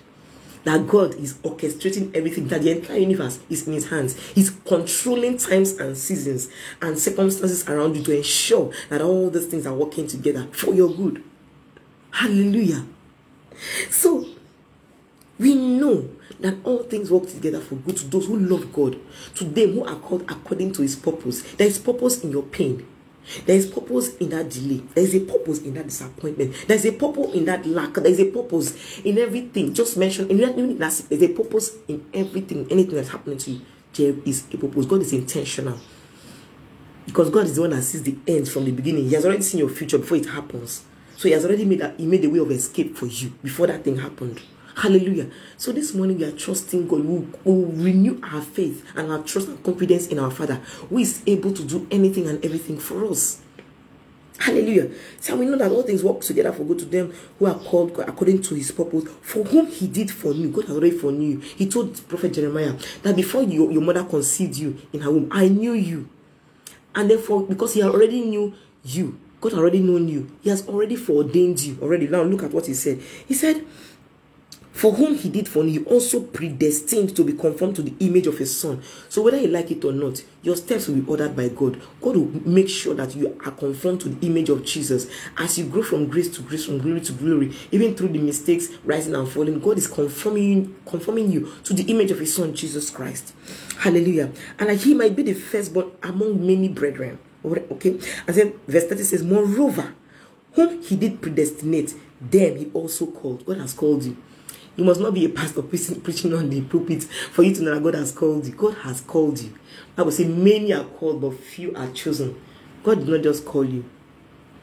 That 0.64 0.88
God 0.88 1.14
is 1.14 1.34
orchestrating 1.34 2.14
everything, 2.16 2.48
that 2.48 2.62
the 2.62 2.72
entire 2.72 2.98
universe 2.98 3.38
is 3.48 3.68
in 3.68 3.74
His 3.74 3.88
hands. 3.88 4.18
He's 4.34 4.50
controlling 4.50 5.38
times 5.38 5.78
and 5.78 5.96
seasons 5.96 6.48
and 6.82 6.98
circumstances 6.98 7.68
around 7.68 7.96
you 7.96 8.02
to 8.02 8.16
ensure 8.16 8.72
that 8.88 9.00
all 9.00 9.30
these 9.30 9.46
things 9.46 9.66
are 9.66 9.74
working 9.74 10.08
together 10.08 10.48
for 10.50 10.74
your 10.74 10.92
good. 10.92 11.22
Hallelujah. 12.10 12.84
So, 13.90 14.26
we 15.38 15.54
know 15.54 16.08
that 16.40 16.56
all 16.64 16.82
things 16.84 17.10
work 17.10 17.28
together 17.28 17.60
for 17.60 17.76
good 17.76 17.96
to 17.98 18.06
those 18.06 18.26
who 18.26 18.38
love 18.38 18.72
God, 18.72 18.98
to 19.34 19.44
them 19.44 19.74
who 19.74 19.84
are 19.84 19.96
called 19.96 20.22
according 20.22 20.72
to 20.74 20.82
His 20.82 20.96
purpose. 20.96 21.42
There 21.54 21.66
is 21.66 21.78
purpose 21.78 22.22
in 22.24 22.30
your 22.30 22.42
pain. 22.42 22.86
There 23.44 23.56
is 23.56 23.66
purpose 23.66 24.16
in 24.16 24.30
that 24.30 24.50
delay. 24.50 24.82
There 24.94 25.02
is 25.02 25.14
a 25.14 25.20
purpose 25.20 25.60
in 25.62 25.74
that 25.74 25.86
disappointment. 25.86 26.54
There 26.68 26.76
is 26.76 26.86
a 26.86 26.92
purpose 26.92 27.34
in 27.34 27.44
that 27.46 27.66
lack. 27.66 27.94
There 27.94 28.06
is 28.06 28.20
a 28.20 28.26
purpose 28.26 29.00
in 29.00 29.18
everything. 29.18 29.74
Just 29.74 29.96
mention 29.96 30.30
in 30.30 30.38
that 30.38 31.04
there's 31.08 31.22
a 31.22 31.28
purpose 31.28 31.76
in 31.88 32.06
everything, 32.14 32.66
anything 32.70 32.94
that's 32.94 33.08
happening 33.08 33.38
to 33.38 33.50
you. 33.50 33.60
There 33.94 34.14
is 34.24 34.44
a 34.52 34.56
purpose. 34.56 34.86
God 34.86 35.02
is 35.02 35.12
intentional. 35.12 35.78
Because 37.04 37.30
God 37.30 37.46
is 37.46 37.56
the 37.56 37.62
one 37.62 37.70
that 37.70 37.82
sees 37.82 38.02
the 38.02 38.16
end 38.28 38.48
from 38.48 38.64
the 38.64 38.70
beginning. 38.72 39.08
He 39.08 39.14
has 39.14 39.24
already 39.24 39.42
seen 39.42 39.58
your 39.58 39.70
future 39.70 39.98
before 39.98 40.18
it 40.18 40.26
happens. 40.26 40.84
So 41.16 41.28
he 41.28 41.32
has 41.32 41.44
already 41.44 41.64
made 41.64 41.80
that 41.80 41.98
he 41.98 42.06
made 42.06 42.24
a 42.24 42.30
way 42.30 42.38
of 42.38 42.50
escape 42.50 42.96
for 42.96 43.06
you 43.06 43.30
before 43.42 43.66
that 43.68 43.84
thing 43.84 43.96
happened. 43.98 44.40
Hallelujah. 44.76 45.30
So 45.56 45.72
this 45.72 45.94
morning 45.94 46.18
we 46.18 46.24
are 46.24 46.32
trusting 46.32 46.86
God. 46.86 47.02
We 47.02 47.26
will 47.44 47.66
renew 47.72 48.20
our 48.22 48.42
faith 48.42 48.84
and 48.94 49.10
our 49.10 49.22
trust 49.22 49.48
and 49.48 49.64
confidence 49.64 50.08
in 50.08 50.18
our 50.18 50.30
Father, 50.30 50.56
who 50.90 50.98
is 50.98 51.22
able 51.26 51.54
to 51.54 51.64
do 51.64 51.86
anything 51.90 52.28
and 52.28 52.44
everything 52.44 52.78
for 52.78 53.06
us. 53.06 53.40
Hallelujah. 54.38 54.90
So 55.18 55.34
we 55.36 55.46
know 55.46 55.56
that 55.56 55.72
all 55.72 55.82
things 55.82 56.04
work 56.04 56.20
together 56.20 56.52
for 56.52 56.64
good 56.64 56.78
to 56.80 56.84
them 56.84 57.14
who 57.38 57.46
are 57.46 57.54
called 57.54 57.98
according 58.00 58.42
to 58.42 58.54
his 58.54 58.70
purpose, 58.70 59.04
for 59.22 59.44
whom 59.44 59.66
he 59.66 59.86
did 59.86 60.10
for 60.10 60.32
you. 60.32 60.50
God 60.50 60.68
already 60.68 60.90
foreknew 60.90 61.38
you. 61.38 61.40
He 61.40 61.66
told 61.66 62.06
Prophet 62.06 62.34
Jeremiah 62.34 62.74
that 63.02 63.16
before 63.16 63.44
you, 63.44 63.72
your 63.72 63.80
mother 63.80 64.04
conceived 64.04 64.56
you 64.56 64.76
in 64.92 65.00
her 65.00 65.10
womb, 65.10 65.28
I 65.30 65.48
knew 65.48 65.72
you. 65.72 66.10
And 66.94 67.10
therefore, 67.10 67.44
because 67.44 67.72
he 67.72 67.82
already 67.82 68.20
knew 68.20 68.52
you, 68.84 69.18
God 69.40 69.54
already 69.54 69.80
known 69.80 70.08
you. 70.08 70.30
He 70.42 70.50
has 70.50 70.68
already 70.68 70.96
foreordained 70.96 71.60
you 71.60 71.78
already. 71.80 72.06
Now 72.06 72.22
look 72.22 72.42
at 72.42 72.52
what 72.52 72.66
he 72.66 72.74
said. 72.74 73.00
He 73.26 73.32
said, 73.32 73.64
for 74.76 74.92
whom 74.92 75.14
he 75.14 75.30
did 75.30 75.48
for 75.48 75.64
you, 75.64 75.84
also 75.86 76.20
predestined 76.20 77.16
to 77.16 77.24
be 77.24 77.32
conformed 77.32 77.74
to 77.76 77.82
the 77.82 77.94
image 78.06 78.26
of 78.26 78.36
his 78.36 78.54
son. 78.54 78.82
So 79.08 79.22
whether 79.22 79.40
you 79.40 79.48
like 79.48 79.70
it 79.70 79.82
or 79.82 79.92
not, 79.92 80.22
your 80.42 80.54
steps 80.54 80.86
will 80.86 80.96
be 80.96 81.10
ordered 81.10 81.34
by 81.34 81.48
God. 81.48 81.80
God 82.02 82.16
will 82.16 82.30
make 82.46 82.68
sure 82.68 82.94
that 82.94 83.16
you 83.16 83.34
are 83.42 83.52
conformed 83.52 84.02
to 84.02 84.10
the 84.10 84.26
image 84.26 84.50
of 84.50 84.66
Jesus. 84.66 85.10
As 85.38 85.56
you 85.56 85.64
grow 85.64 85.82
from 85.82 86.08
grace 86.08 86.28
to 86.36 86.42
grace, 86.42 86.66
from 86.66 86.76
glory 86.76 87.00
to 87.00 87.12
glory, 87.12 87.54
even 87.72 87.96
through 87.96 88.08
the 88.08 88.18
mistakes, 88.18 88.68
rising 88.84 89.14
and 89.14 89.26
falling, 89.26 89.60
God 89.60 89.78
is 89.78 89.86
conforming, 89.86 90.76
conforming 90.84 91.32
you 91.32 91.50
to 91.64 91.72
the 91.72 91.84
image 91.84 92.10
of 92.10 92.18
his 92.18 92.36
son, 92.36 92.54
Jesus 92.54 92.90
Christ. 92.90 93.32
Hallelujah. 93.78 94.30
And 94.58 94.78
he 94.78 94.92
might 94.92 95.16
be 95.16 95.22
the 95.22 95.32
firstborn 95.32 95.92
among 96.02 96.46
many 96.46 96.68
brethren. 96.68 97.18
Okay. 97.42 97.98
And 98.26 98.36
then 98.36 98.60
verse 98.68 98.84
30 98.84 99.02
says, 99.04 99.22
Moreover, 99.22 99.94
whom 100.52 100.82
he 100.82 100.96
did 100.96 101.22
predestinate, 101.22 101.94
them 102.20 102.56
he 102.56 102.70
also 102.74 103.06
called. 103.06 103.46
God 103.46 103.56
has 103.56 103.72
called 103.72 104.04
you. 104.04 104.18
You 104.76 104.84
must 104.84 105.00
not 105.00 105.14
be 105.14 105.24
a 105.24 105.28
pastor 105.30 105.62
preaching, 105.62 106.34
on 106.34 106.50
the 106.50 106.60
pulpit 106.60 107.04
for 107.04 107.42
you 107.42 107.54
to 107.54 107.62
know 107.62 107.74
that 107.74 107.82
God 107.82 107.94
has 107.94 108.12
called 108.12 108.46
you. 108.46 108.54
God 108.54 108.74
has 108.78 109.00
called 109.00 109.40
you. 109.40 109.54
I 109.96 110.02
would 110.02 110.12
say 110.12 110.26
many 110.26 110.72
are 110.74 110.84
called, 110.84 111.22
but 111.22 111.40
few 111.40 111.74
are 111.74 111.90
chosen. 111.92 112.38
God 112.82 112.98
did 112.98 113.08
not 113.08 113.22
just 113.22 113.46
call 113.46 113.64
you. 113.64 113.84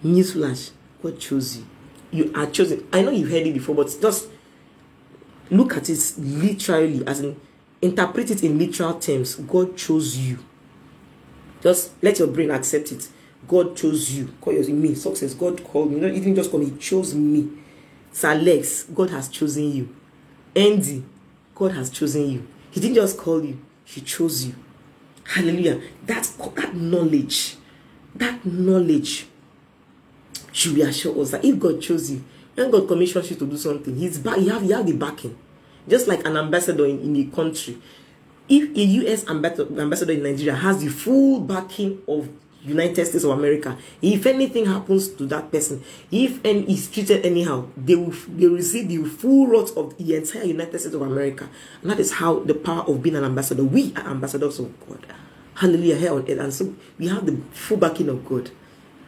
Newsflash, 0.03 0.71
God 1.01 1.19
chose 1.19 1.57
you. 1.57 1.67
You 2.11 2.31
are 2.35 2.45
chosen. 2.45 2.87
I 2.93 3.01
know 3.01 3.09
you've 3.09 3.31
heard 3.31 3.47
it 3.47 3.53
before, 3.53 3.73
but 3.73 3.95
just 3.99 4.29
look 5.49 5.75
at 5.75 5.89
it 5.89 6.13
literally, 6.17 7.05
as 7.07 7.21
in 7.21 7.39
interpret 7.81 8.29
it 8.29 8.43
in 8.43 8.59
literal 8.59 8.99
terms. 8.99 9.35
God 9.35 9.75
chose 9.75 10.15
you. 10.15 10.37
Just 11.61 11.91
let 12.03 12.19
your 12.19 12.27
brain 12.27 12.51
accept 12.51 12.91
it. 12.91 13.09
God 13.47 13.75
chose 13.75 14.11
you. 14.11 14.27
Call 14.39 14.53
your 14.53 14.69
me 14.69 14.93
success. 14.93 15.33
God 15.33 15.63
called 15.63 15.91
me. 15.91 15.99
Not 15.99 16.11
even 16.11 16.35
just 16.35 16.51
call 16.51 16.59
me. 16.59 16.69
He 16.69 16.77
chose 16.77 17.15
me. 17.15 17.49
Sir 18.11 18.35
Lex, 18.35 18.83
God 18.83 19.09
has 19.09 19.27
chosen 19.27 19.71
you. 19.71 19.95
Andy, 20.55 21.03
God 21.55 21.71
has 21.71 21.89
chosen 21.89 22.29
you. 22.29 22.47
He 22.71 22.79
didn't 22.79 22.95
just 22.95 23.17
call 23.17 23.43
you, 23.43 23.59
He 23.85 24.01
chose 24.01 24.45
you. 24.45 24.55
Hallelujah. 25.23 25.81
That, 26.05 26.29
that 26.55 26.75
knowledge, 26.75 27.57
that 28.15 28.45
knowledge 28.45 29.27
should 30.51 30.73
reassure 30.73 31.19
us 31.21 31.31
that 31.31 31.43
if 31.43 31.57
God 31.59 31.81
chose 31.81 32.11
you, 32.11 32.23
when 32.55 32.69
God 32.69 32.87
commissions 32.87 33.29
you 33.31 33.35
to 33.37 33.45
do 33.45 33.57
something, 33.57 33.95
He's 33.95 34.19
back, 34.19 34.37
you 34.39 34.49
have, 34.49 34.63
you 34.63 34.73
have 34.73 34.85
the 34.85 34.93
backing. 34.93 35.37
Just 35.87 36.07
like 36.07 36.25
an 36.25 36.37
ambassador 36.37 36.85
in, 36.85 36.99
in 36.99 37.15
a 37.15 37.35
country. 37.35 37.77
If 38.47 38.75
a 38.75 38.81
US 38.81 39.27
ambassador 39.27 40.11
in 40.13 40.23
Nigeria 40.23 40.55
has 40.55 40.83
the 40.83 40.89
full 40.89 41.39
backing 41.41 42.01
of 42.07 42.29
United 42.65 43.05
States 43.05 43.23
of 43.23 43.31
America. 43.31 43.77
If 44.01 44.25
anything 44.25 44.65
happens 44.65 45.09
to 45.09 45.25
that 45.27 45.51
person, 45.51 45.83
if 46.11 46.43
and 46.45 46.67
is 46.69 46.89
treated 46.89 47.25
anyhow, 47.25 47.67
they 47.75 47.95
will 47.95 48.13
they 48.29 48.47
will 48.47 48.55
receive 48.55 48.87
the 48.87 49.03
full 49.03 49.47
wrath 49.47 49.75
of 49.75 49.97
the 49.97 50.15
entire 50.15 50.43
United 50.43 50.79
States 50.79 50.95
of 50.95 51.01
America. 51.01 51.49
And 51.81 51.91
that 51.91 51.99
is 51.99 52.13
how 52.13 52.39
the 52.39 52.53
power 52.53 52.83
of 52.83 53.01
being 53.01 53.15
an 53.15 53.23
ambassador. 53.23 53.63
We 53.63 53.93
are 53.95 54.07
ambassadors 54.07 54.59
of 54.59 54.87
God. 54.87 55.05
Hallelujah. 55.55 55.95
Here 55.95 56.13
on 56.13 56.21
earth. 56.21 56.39
And 56.39 56.53
so 56.53 56.75
we 56.97 57.07
have 57.07 57.25
the 57.25 57.37
full 57.51 57.77
backing 57.77 58.09
of 58.09 58.25
God. 58.25 58.51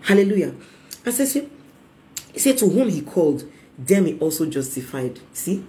Hallelujah. 0.03 0.53
I 1.05 1.11
says 1.11 1.33
he 1.33 2.39
said 2.39 2.57
to 2.57 2.67
whom 2.67 2.89
he 2.89 3.01
called, 3.01 3.45
them 3.77 4.05
he 4.05 4.19
also 4.19 4.45
justified. 4.45 5.19
See? 5.33 5.63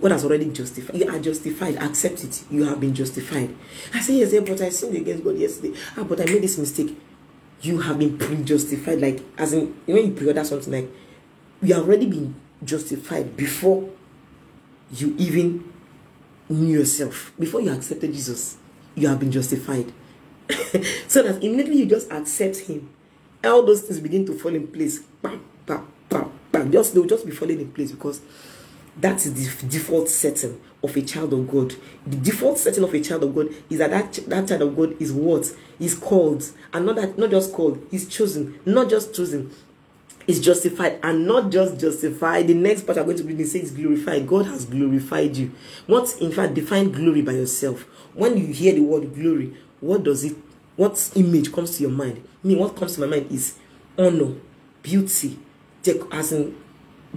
God 0.00 0.12
has 0.12 0.24
already 0.24 0.50
justified. 0.50 0.96
You 0.96 1.08
are 1.08 1.18
justified. 1.18 1.76
Accept 1.76 2.24
it. 2.24 2.44
You 2.50 2.64
have 2.64 2.78
been 2.78 2.94
justified. 2.94 3.54
I 3.94 4.00
say, 4.00 4.18
yes, 4.18 4.32
but 4.46 4.60
I 4.60 4.68
sinned 4.68 4.96
against 4.96 5.24
God 5.24 5.36
yesterday. 5.36 5.74
Ah, 5.96 6.04
but 6.04 6.20
I 6.20 6.24
made 6.26 6.42
this 6.42 6.58
mistake 6.58 6.96
you 7.66 7.80
have 7.80 7.98
been 7.98 8.16
pre-justified 8.18 9.00
like 9.00 9.20
as 9.38 9.52
in 9.52 9.74
when 9.86 10.06
you 10.06 10.12
pre-order 10.12 10.44
something 10.44 10.72
like 10.72 10.90
you 11.62 11.74
have 11.74 11.84
already 11.84 12.06
been 12.06 12.34
justified 12.64 13.36
before 13.36 13.88
you 14.92 15.14
even 15.18 15.72
knew 16.48 16.78
yourself. 16.78 17.32
Before 17.38 17.60
you 17.60 17.72
accepted 17.72 18.12
jesus 18.12 18.56
you 18.94 19.08
have 19.08 19.20
been 19.20 19.32
justified. 19.32 19.92
So 21.08 21.22
that 21.22 21.42
immediately 21.42 21.78
you 21.78 21.86
just 21.86 22.10
accept 22.12 22.58
him 22.58 22.90
all 23.44 23.64
those 23.64 23.82
things 23.82 24.00
begin 24.00 24.26
to 24.26 24.32
fall 24.38 24.54
in 24.54 24.66
place. 24.68 25.00
Bam, 25.22 25.40
bam, 25.64 25.86
bam, 26.08 26.30
bam. 26.52 26.72
just 26.72 26.94
they'll 26.94 27.04
just 27.04 27.24
be 27.26 27.32
falling 27.32 27.60
in 27.60 27.70
place 27.72 27.92
because 27.92 28.20
that 28.98 29.26
is 29.26 29.60
the 29.60 29.66
default 29.68 30.08
setting 30.08 30.60
of 30.82 30.96
a 30.96 31.02
child 31.02 31.32
of 31.32 31.50
God. 31.50 31.74
The 32.06 32.16
default 32.16 32.58
setting 32.58 32.84
of 32.84 32.94
a 32.94 33.00
child 33.00 33.24
of 33.24 33.34
God 33.34 33.48
is 33.68 33.78
that 33.78 33.90
that, 33.90 34.12
that 34.28 34.48
child 34.48 34.62
of 34.62 34.76
God 34.76 35.00
is 35.00 35.12
what 35.12 35.52
is 35.78 35.94
called, 35.94 36.44
and 36.72 36.86
not 36.86 36.96
that 36.96 37.18
not 37.18 37.30
just 37.30 37.52
called, 37.52 37.84
he's 37.90 38.08
chosen, 38.08 38.58
not 38.64 38.88
just 38.88 39.14
chosen, 39.14 39.50
is 40.26 40.40
justified, 40.40 40.98
and 41.02 41.26
not 41.26 41.50
just 41.50 41.78
justified. 41.78 42.48
The 42.48 42.54
next 42.54 42.82
part 42.86 42.98
I'm 42.98 43.04
going 43.04 43.18
to 43.18 43.24
read 43.24 43.46
says 43.46 43.70
glorified. 43.70 44.26
God 44.26 44.46
has 44.46 44.64
glorified 44.64 45.36
you. 45.36 45.52
What 45.86 46.16
in 46.20 46.32
fact 46.32 46.54
define 46.54 46.90
glory 46.90 47.22
by 47.22 47.32
yourself? 47.32 47.82
When 48.14 48.36
you 48.36 48.46
hear 48.46 48.74
the 48.74 48.80
word 48.80 49.14
glory, 49.14 49.54
what 49.80 50.04
does 50.04 50.24
it? 50.24 50.36
What 50.76 51.10
image 51.14 51.52
comes 51.52 51.76
to 51.76 51.82
your 51.82 51.92
mind? 51.92 52.22
I 52.44 52.48
mean, 52.48 52.58
what 52.58 52.76
comes 52.76 52.94
to 52.94 53.00
my 53.00 53.06
mind 53.06 53.30
is 53.30 53.56
honor, 53.98 54.34
beauty, 54.82 55.38
as 56.12 56.32
in 56.32 56.56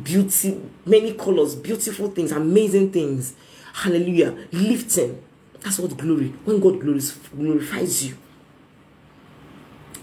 beauty, 0.04 0.60
many 0.86 1.14
colors, 1.14 1.56
beautiful 1.56 2.10
things, 2.10 2.32
amazing 2.32 2.92
things. 2.92 3.34
Hallelujah. 3.74 4.36
Lifting. 4.52 5.22
That's 5.62 5.80
what 5.80 5.98
glory. 5.98 6.30
When 6.46 6.60
God 6.60 6.80
glorifies 6.80 8.06
you 8.06 8.18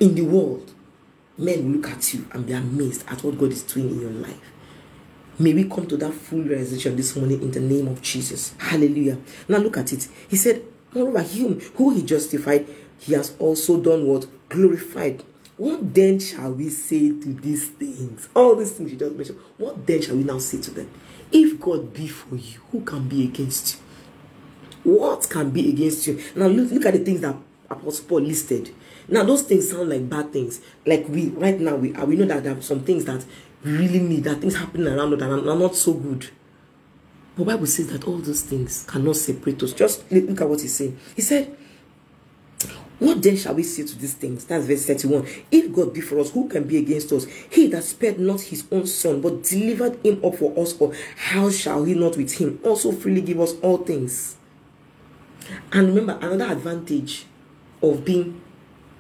in 0.01 0.15
the 0.15 0.23
world, 0.23 0.73
men 1.39 1.65
will 1.65 1.79
look 1.79 1.91
at 1.91 2.15
you 2.15 2.27
and 2.33 2.47
be 2.47 2.53
amazed 2.53 3.05
at 3.09 3.23
what 3.23 3.39
God 3.39 3.53
is 3.53 3.63
doing 3.63 3.91
in 3.91 4.01
your 4.01 4.11
life. 4.11 4.41
May 5.39 5.53
we 5.53 5.65
come 5.65 5.87
to 5.89 5.97
that 5.99 6.15
full 6.15 6.43
realization 6.43 6.97
this 6.97 7.15
morning 7.15 7.43
in 7.43 7.51
the 7.51 7.61
name 7.61 7.89
of 7.89 8.01
Jesus. 8.01 8.55
Hallelujah. 8.59 9.19
Now 9.49 9.59
look 9.59 9.77
at 9.77 9.93
it. 9.93 10.09
He 10.29 10.37
said, 10.37 10.63
Moreover, 10.95 11.21
him 11.23 11.61
who 11.75 11.91
he 11.91 12.03
justified, 12.03 12.67
he 12.99 13.13
has 13.13 13.35
also 13.39 13.79
done 13.81 14.07
what? 14.07 14.27
Glorified. 14.49 15.23
What 15.57 15.95
then 15.95 16.19
shall 16.19 16.53
we 16.53 16.69
say 16.69 17.09
to 17.09 17.33
these 17.33 17.69
things? 17.69 18.29
All 18.35 18.57
these 18.57 18.73
things 18.73 18.93
you 18.93 18.99
just 18.99 19.15
mentioned. 19.15 19.39
What 19.57 19.87
then 19.87 20.03
shall 20.03 20.17
we 20.17 20.25
now 20.25 20.39
say 20.39 20.61
to 20.61 20.71
them? 20.71 20.91
If 21.33 21.59
God 21.61 21.95
be 21.95 22.09
for 22.09 22.37
you, 22.37 22.61
who 22.71 22.83
can 22.83 23.09
be 23.09 23.25
against 23.25 23.79
you? 24.85 24.93
What 24.93 25.29
can 25.29 25.51
be 25.51 25.71
against 25.71 26.07
you? 26.07 26.23
Now 26.35 26.47
look, 26.47 26.71
look 26.71 26.87
at 26.87 26.93
the 26.95 27.01
things 27.01 27.23
that 27.23 27.35
Apostle 27.71 28.05
Paul 28.07 28.21
listed. 28.21 28.73
Now 29.09 29.25
those 29.25 29.43
things 29.43 29.71
sound 29.71 29.89
like 29.89 30.09
bad 30.09 30.33
things. 30.33 30.61
Like 30.85 31.09
we 31.09 31.29
right 31.31 31.59
now 31.59 31.77
we 31.77 31.91
we 31.93 32.17
know 32.17 32.27
that 32.27 32.45
there 32.45 32.57
are 32.57 32.63
some 32.63 32.81
things 32.81 33.05
that 33.07 33.25
really 33.65 33.99
need, 33.99 34.25
that 34.25 34.41
things 34.41 34.57
happening 34.57 34.87
around 34.89 35.13
us 35.15 35.21
that 35.21 35.31
are, 35.31 35.51
are 35.51 35.59
not 35.59 35.75
so 35.75 35.95
good. 35.95 36.29
But 37.37 37.45
Bible 37.45 37.67
says 37.67 37.89
that 37.89 38.07
all 38.07 38.19
those 38.19 38.43
things 38.43 38.85
cannot 38.89 39.17
separate 39.17 39.63
us. 39.63 39.73
Just 39.73 40.11
look 40.11 40.41
at 40.41 40.49
what 40.49 40.61
he's 40.61 40.75
saying. 40.75 40.99
He 41.15 41.23
said, 41.23 41.57
What 42.99 43.23
then 43.23 43.37
shall 43.37 43.55
we 43.55 43.63
say 43.63 43.85
to 43.85 43.99
these 43.99 44.15
things? 44.15 44.45
That's 44.47 44.65
verse 44.65 44.87
31. 44.87 45.27
If 45.51 45.73
God 45.75 45.93
be 45.93 46.01
for 46.01 46.19
us, 46.19 46.31
who 46.31 46.49
can 46.49 46.65
be 46.65 46.79
against 46.79 47.13
us? 47.13 47.27
He 47.51 47.67
that 47.69 47.85
spared 47.85 48.19
not 48.19 48.41
his 48.41 48.65
own 48.73 48.87
son, 48.87 49.21
but 49.21 49.43
delivered 49.43 49.99
him 50.05 50.25
up 50.25 50.37
for 50.37 50.59
us 50.59 50.79
all, 50.81 50.95
how 51.17 51.51
shall 51.51 51.85
he 51.85 51.95
not 51.95 52.17
with 52.17 52.33
him 52.39 52.59
also 52.65 52.93
freely 52.93 53.21
give 53.21 53.39
us 53.41 53.53
all 53.61 53.79
things? 53.79 54.37
And 55.73 55.89
remember, 55.89 56.19
another 56.27 56.53
advantage 56.53 57.27
of 57.83 58.05
being 58.05 58.41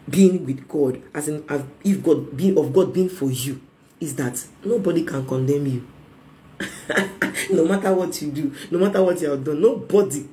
being 0.08 0.46
with 0.46 0.68
God, 0.68 1.02
as 1.14 1.26
in 1.28 1.44
if 1.82 2.02
God 2.02 2.36
being 2.36 2.56
of 2.58 2.72
God 2.72 2.92
being 2.92 3.08
for 3.08 3.30
you, 3.30 3.60
is 3.98 4.14
that 4.16 4.44
nobody 4.64 5.04
can 5.04 5.26
condemn 5.26 5.66
you. 5.66 5.86
no 7.50 7.64
matter 7.66 7.94
what 7.94 8.20
you 8.22 8.30
do, 8.30 8.54
no 8.70 8.78
matter 8.78 9.02
what 9.02 9.20
you 9.20 9.30
have 9.30 9.42
done, 9.42 9.60
nobody. 9.60 10.26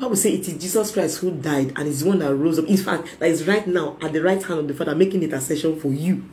Bible 0.00 0.16
say 0.16 0.32
it 0.32 0.48
is 0.48 0.54
Jesus 0.54 0.92
Christ 0.92 1.18
who 1.18 1.30
died 1.30 1.72
and 1.76 1.86
is 1.86 2.00
the 2.00 2.08
one 2.08 2.20
that 2.20 2.34
rose 2.34 2.58
up. 2.58 2.66
In 2.66 2.76
fact, 2.76 3.18
that 3.18 3.28
is 3.28 3.46
right 3.46 3.66
now 3.66 3.96
at 4.00 4.12
the 4.12 4.22
right 4.22 4.42
hand 4.42 4.60
of 4.60 4.68
the 4.68 4.74
Father 4.74 4.94
making 4.94 5.22
intercession 5.22 5.78
for 5.78 5.88
you. 5.88 6.24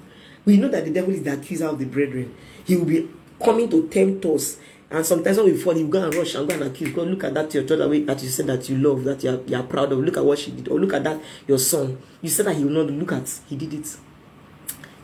We 0.45 0.55
know 0.57 0.69
that 0.69 0.85
the 0.85 0.91
devil 0.91 1.13
is 1.13 1.23
the 1.23 1.33
accuser 1.33 1.67
of 1.67 1.77
the 1.77 1.85
brethren. 1.85 2.33
He 2.63 2.77
will 2.77 2.85
be 2.85 3.09
coming 3.43 3.69
to 3.69 3.87
tempt 3.89 4.25
us. 4.25 4.57
And 4.89 5.05
sometimes 5.05 5.35
when 5.35 5.47
we 5.47 5.57
fall, 5.57 5.73
will 5.73 5.87
go 5.87 6.05
and 6.05 6.15
rush 6.15 6.35
and 6.35 6.47
go 6.47 6.55
and 6.55 6.63
accuse. 6.63 6.93
God, 6.93 7.09
look 7.09 7.25
at 7.25 7.33
that 7.33 7.53
your 7.53 7.63
daughter 7.63 7.89
that 7.89 8.23
you 8.23 8.29
said 8.29 8.47
that 8.47 8.69
you 8.69 8.77
love, 8.77 9.03
that 9.03 9.21
you 9.21 9.31
are, 9.31 9.41
you 9.45 9.57
are 9.57 9.63
proud 9.63 9.91
of. 9.91 9.99
Look 9.99 10.15
at 10.15 10.23
what 10.23 10.39
she 10.39 10.51
did. 10.51 10.69
Or 10.69 10.79
look 10.79 10.93
at 10.93 11.03
that 11.03 11.21
your 11.45 11.59
son. 11.59 12.01
You 12.21 12.29
said 12.29 12.45
that 12.45 12.55
he 12.55 12.63
will 12.63 12.85
not 12.85 12.93
look 12.93 13.11
at. 13.11 13.29
He 13.47 13.57
did 13.57 13.73
it. 13.73 13.97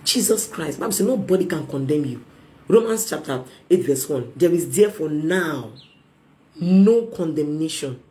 Jesus 0.05 0.47
Christ. 0.47 0.79
Bible 0.79 0.93
says 0.93 1.05
nobody 1.05 1.45
can 1.45 1.67
condemn 1.67 2.05
you. 2.05 2.23
Romans 2.69 3.09
chapter 3.09 3.43
8, 3.69 3.85
verse 3.85 4.07
1. 4.07 4.33
There 4.37 4.51
is 4.53 4.73
therefore 4.73 5.09
now 5.09 5.73
no 6.55 7.07
condemnation. 7.07 8.01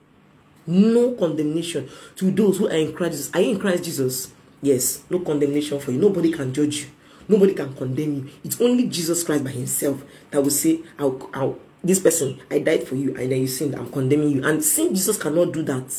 No 0.66 1.12
condemnation 1.12 1.88
to 2.16 2.30
those 2.30 2.58
who 2.58 2.68
are 2.68 2.76
in 2.76 2.92
Christ 2.92 3.12
Jesus. 3.12 3.34
Are 3.34 3.40
you 3.40 3.50
in 3.50 3.60
Christ 3.60 3.84
Jesus? 3.84 4.32
Yes. 4.60 5.02
No 5.10 5.20
condemnation 5.20 5.80
for 5.80 5.92
you. 5.92 5.98
Nobody 5.98 6.30
can 6.30 6.52
judge 6.54 6.82
you. 6.82 6.86
Nobody 7.28 7.54
can 7.54 7.74
condemn 7.74 8.14
you. 8.14 8.30
It's 8.44 8.60
only 8.60 8.86
Jesus 8.88 9.24
Christ 9.24 9.44
by 9.44 9.50
himself 9.50 10.02
that 10.30 10.42
will 10.42 10.50
say, 10.50 10.80
I'll, 10.98 11.30
I'll, 11.32 11.58
this 11.82 11.98
person, 11.98 12.40
I 12.50 12.58
died 12.58 12.86
for 12.86 12.94
you, 12.94 13.16
and 13.16 13.32
then 13.32 13.40
you 13.40 13.46
sinned, 13.46 13.74
I'm 13.74 13.90
condemning 13.90 14.30
you. 14.30 14.44
And 14.44 14.62
since 14.62 14.98
Jesus 14.98 15.18
cannot 15.18 15.52
do 15.52 15.62
that, 15.62 15.92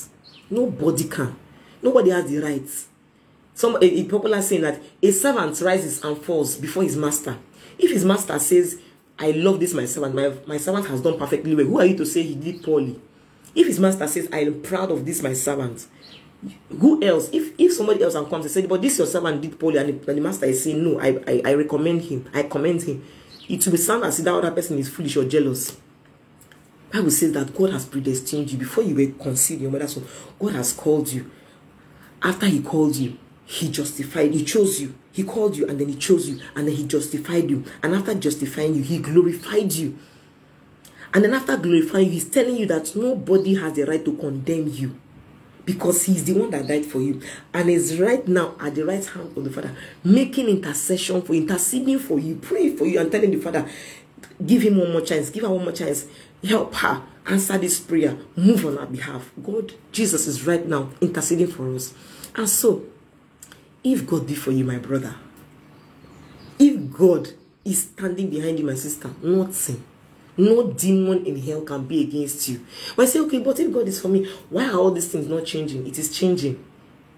nobody 0.49 1.05
can. 1.05 1.35
Nobody 1.81 2.11
has 2.11 2.29
the 2.29 2.37
right. 2.39 2.69
Some 3.55 3.75
a, 3.75 3.85
a 3.85 4.03
popular 4.05 4.41
saying 4.41 4.61
that 4.61 4.81
a 5.01 5.11
servant 5.11 5.59
rises 5.61 6.03
and 6.03 6.17
falls 6.17 6.55
before 6.57 6.83
his 6.83 6.95
master. 6.95 7.37
If 7.77 7.91
his 7.91 8.05
master 8.05 8.37
says, 8.39 8.79
I 9.17 9.31
love 9.31 9.59
this 9.59 9.73
my 9.73 9.85
servant, 9.85 10.15
my, 10.15 10.33
my 10.47 10.57
servant 10.57 10.87
has 10.87 11.01
done 11.01 11.17
perfectly 11.17 11.55
well, 11.55 11.65
who 11.65 11.79
are 11.79 11.85
you 11.85 11.97
to 11.97 12.05
say 12.05 12.23
he 12.23 12.35
did 12.35 12.63
poorly? 12.63 12.99
If 13.55 13.67
his 13.67 13.79
master 13.79 14.07
says, 14.07 14.27
I 14.31 14.39
am 14.39 14.61
proud 14.61 14.91
of 14.91 15.05
this 15.05 15.21
my 15.21 15.33
servant, 15.33 15.85
who 16.79 17.03
else? 17.03 17.29
If 17.31 17.53
if 17.57 17.73
somebody 17.73 18.03
else 18.03 18.13
comes 18.13 18.45
and 18.45 18.51
says, 18.51 18.67
but 18.67 18.81
this 18.81 18.97
your 18.97 19.07
servant 19.07 19.41
did 19.41 19.59
poorly, 19.59 19.77
and 19.77 19.89
the, 19.89 20.09
and 20.09 20.17
the 20.17 20.21
master 20.21 20.45
is 20.45 20.63
saying, 20.63 20.83
no, 20.83 20.99
I, 20.99 21.19
I, 21.27 21.41
I 21.45 21.53
recommend 21.53 22.01
him, 22.01 22.29
I 22.33 22.43
commend 22.43 22.81
him, 22.83 23.05
it 23.47 23.65
will 23.65 23.71
be 23.71 23.77
sound 23.77 24.03
as 24.03 24.19
if 24.19 24.25
that 24.25 24.33
other 24.33 24.51
person 24.51 24.77
is 24.77 24.89
foolish 24.89 25.17
or 25.17 25.25
jealous. 25.25 25.77
Bible 26.91 27.09
says 27.09 27.33
that 27.33 27.55
God 27.55 27.71
has 27.71 27.85
predestined 27.85 28.51
you 28.51 28.57
before 28.57 28.83
you 28.83 28.95
were 28.95 29.11
conceived 29.23 29.61
your 29.61 29.71
mother's 29.71 29.95
womb. 29.95 30.07
God 30.39 30.53
has 30.53 30.73
called 30.73 31.11
you. 31.11 31.29
After 32.21 32.45
He 32.45 32.61
called 32.61 32.95
you, 32.95 33.17
He 33.45 33.69
justified. 33.69 34.31
He 34.31 34.43
chose 34.43 34.79
you. 34.79 34.93
He 35.11 35.23
called 35.23 35.57
you 35.57 35.67
and 35.67 35.79
then 35.79 35.89
He 35.89 35.95
chose 35.95 36.29
you 36.29 36.39
and 36.55 36.67
then 36.67 36.75
He 36.75 36.85
justified 36.85 37.49
you. 37.49 37.65
And 37.81 37.95
after 37.95 38.13
justifying 38.13 38.75
you, 38.75 38.83
He 38.83 38.99
glorified 38.99 39.73
you. 39.73 39.97
And 41.13 41.23
then 41.23 41.33
after 41.33 41.55
glorifying 41.57 42.05
you, 42.07 42.13
He's 42.13 42.29
telling 42.29 42.55
you 42.55 42.65
that 42.67 42.95
nobody 42.95 43.55
has 43.55 43.73
the 43.73 43.83
right 43.83 44.03
to 44.03 44.13
condemn 44.13 44.67
you 44.67 44.99
because 45.65 46.03
He's 46.03 46.23
the 46.23 46.33
one 46.33 46.49
that 46.51 46.67
died 46.67 46.85
for 46.85 46.99
you 47.01 47.21
and 47.53 47.69
is 47.69 47.99
right 47.99 48.27
now 48.27 48.55
at 48.59 48.75
the 48.75 48.83
right 48.83 49.05
hand 49.05 49.37
of 49.37 49.43
the 49.43 49.49
Father, 49.51 49.75
making 50.03 50.47
intercession 50.49 51.21
for 51.21 51.33
interceding 51.33 51.99
for 51.99 52.19
you, 52.19 52.35
praying 52.35 52.77
for 52.77 52.85
you, 52.85 52.99
and 52.99 53.11
telling 53.11 53.31
the 53.31 53.39
Father, 53.39 53.69
give 54.43 54.63
Him 54.63 54.77
one 54.77 54.91
more 54.91 55.01
chance, 55.01 55.29
give 55.29 55.43
her 55.43 55.49
one 55.49 55.63
more 55.63 55.73
chance, 55.73 56.07
help 56.43 56.73
her, 56.75 57.03
answer 57.27 57.57
this 57.57 57.79
prayer, 57.79 58.17
move 58.35 58.65
on 58.65 58.77
our 58.77 58.85
behalf. 58.87 59.31
God, 59.41 59.73
Jesus 59.91 60.27
is 60.27 60.45
right 60.45 60.65
now 60.65 60.89
interceding 60.99 61.47
for 61.47 61.73
us. 61.75 61.93
And 62.35 62.49
so, 62.49 62.83
if 63.83 64.07
God 64.07 64.25
be 64.25 64.33
for 64.33 64.51
you, 64.51 64.63
my 64.63 64.77
brother, 64.77 65.15
if 66.57 66.91
God 66.91 67.29
is 67.63 67.83
standing 67.83 68.29
behind 68.29 68.59
you, 68.59 68.65
my 68.65 68.75
sister, 68.75 69.09
nothing, 69.21 69.83
no 70.37 70.71
demon 70.71 71.25
in 71.25 71.41
hell 71.41 71.61
can 71.61 71.85
be 71.85 72.01
against 72.01 72.47
you. 72.47 72.65
But 72.95 73.03
I 73.03 73.05
say, 73.05 73.19
okay, 73.21 73.39
but 73.39 73.59
if 73.59 73.71
God 73.71 73.87
is 73.87 74.01
for 74.01 74.07
me, 74.07 74.27
why 74.49 74.69
are 74.69 74.77
all 74.77 74.91
these 74.91 75.07
things 75.07 75.27
not 75.27 75.45
changing? 75.45 75.85
It 75.87 75.97
is 75.99 76.15
changing. 76.15 76.63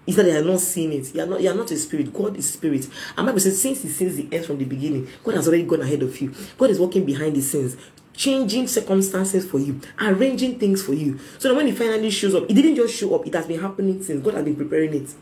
It's 0.06 0.16
that 0.16 0.24
they 0.24 0.36
are 0.36 0.44
not 0.44 0.60
seeing 0.60 0.92
it. 0.92 1.12
You 1.14 1.22
are 1.22 1.26
not, 1.26 1.40
you 1.40 1.50
are 1.50 1.54
not 1.54 1.70
a 1.70 1.76
spirit. 1.76 2.12
God 2.12 2.36
is 2.36 2.52
spirit. 2.52 2.88
And 3.16 3.26
Bible 3.26 3.40
says, 3.40 3.60
since 3.60 3.82
He 3.82 3.88
sees 3.88 4.16
the 4.16 4.28
end 4.30 4.44
from 4.44 4.58
the 4.58 4.64
beginning, 4.64 5.08
God 5.24 5.34
has 5.34 5.48
already 5.48 5.64
gone 5.64 5.80
ahead 5.80 6.02
of 6.02 6.20
you. 6.20 6.32
God 6.56 6.70
is 6.70 6.78
working 6.78 7.04
behind 7.04 7.34
the 7.34 7.40
scenes, 7.40 7.76
changing 8.12 8.68
circumstances 8.68 9.44
for 9.48 9.58
you, 9.58 9.80
arranging 10.00 10.58
things 10.58 10.82
for 10.82 10.94
you. 10.94 11.18
So 11.38 11.48
that 11.48 11.54
when 11.56 11.66
He 11.66 11.72
finally 11.72 12.10
shows 12.10 12.34
up, 12.36 12.44
it 12.44 12.54
didn't 12.54 12.76
just 12.76 12.94
show 12.94 13.14
up, 13.16 13.26
it 13.26 13.34
has 13.34 13.46
been 13.46 13.60
happening 13.60 14.00
since. 14.02 14.22
God 14.22 14.34
has 14.34 14.44
been 14.44 14.56
preparing 14.56 14.94
it. 14.94 15.12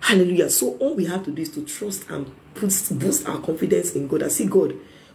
Hallelujah. 0.00 0.50
So 0.50 0.76
all 0.78 0.94
we 0.94 1.06
have 1.06 1.24
to 1.24 1.30
do 1.30 1.42
is 1.42 1.50
to 1.52 1.64
trust 1.64 2.08
and 2.08 2.30
put, 2.54 2.70
boost 2.92 3.28
our 3.28 3.40
confidence 3.40 3.94
in 3.94 4.06
God. 4.06 4.22
I 4.22 4.28
see 4.28 4.46
God. 4.46 4.74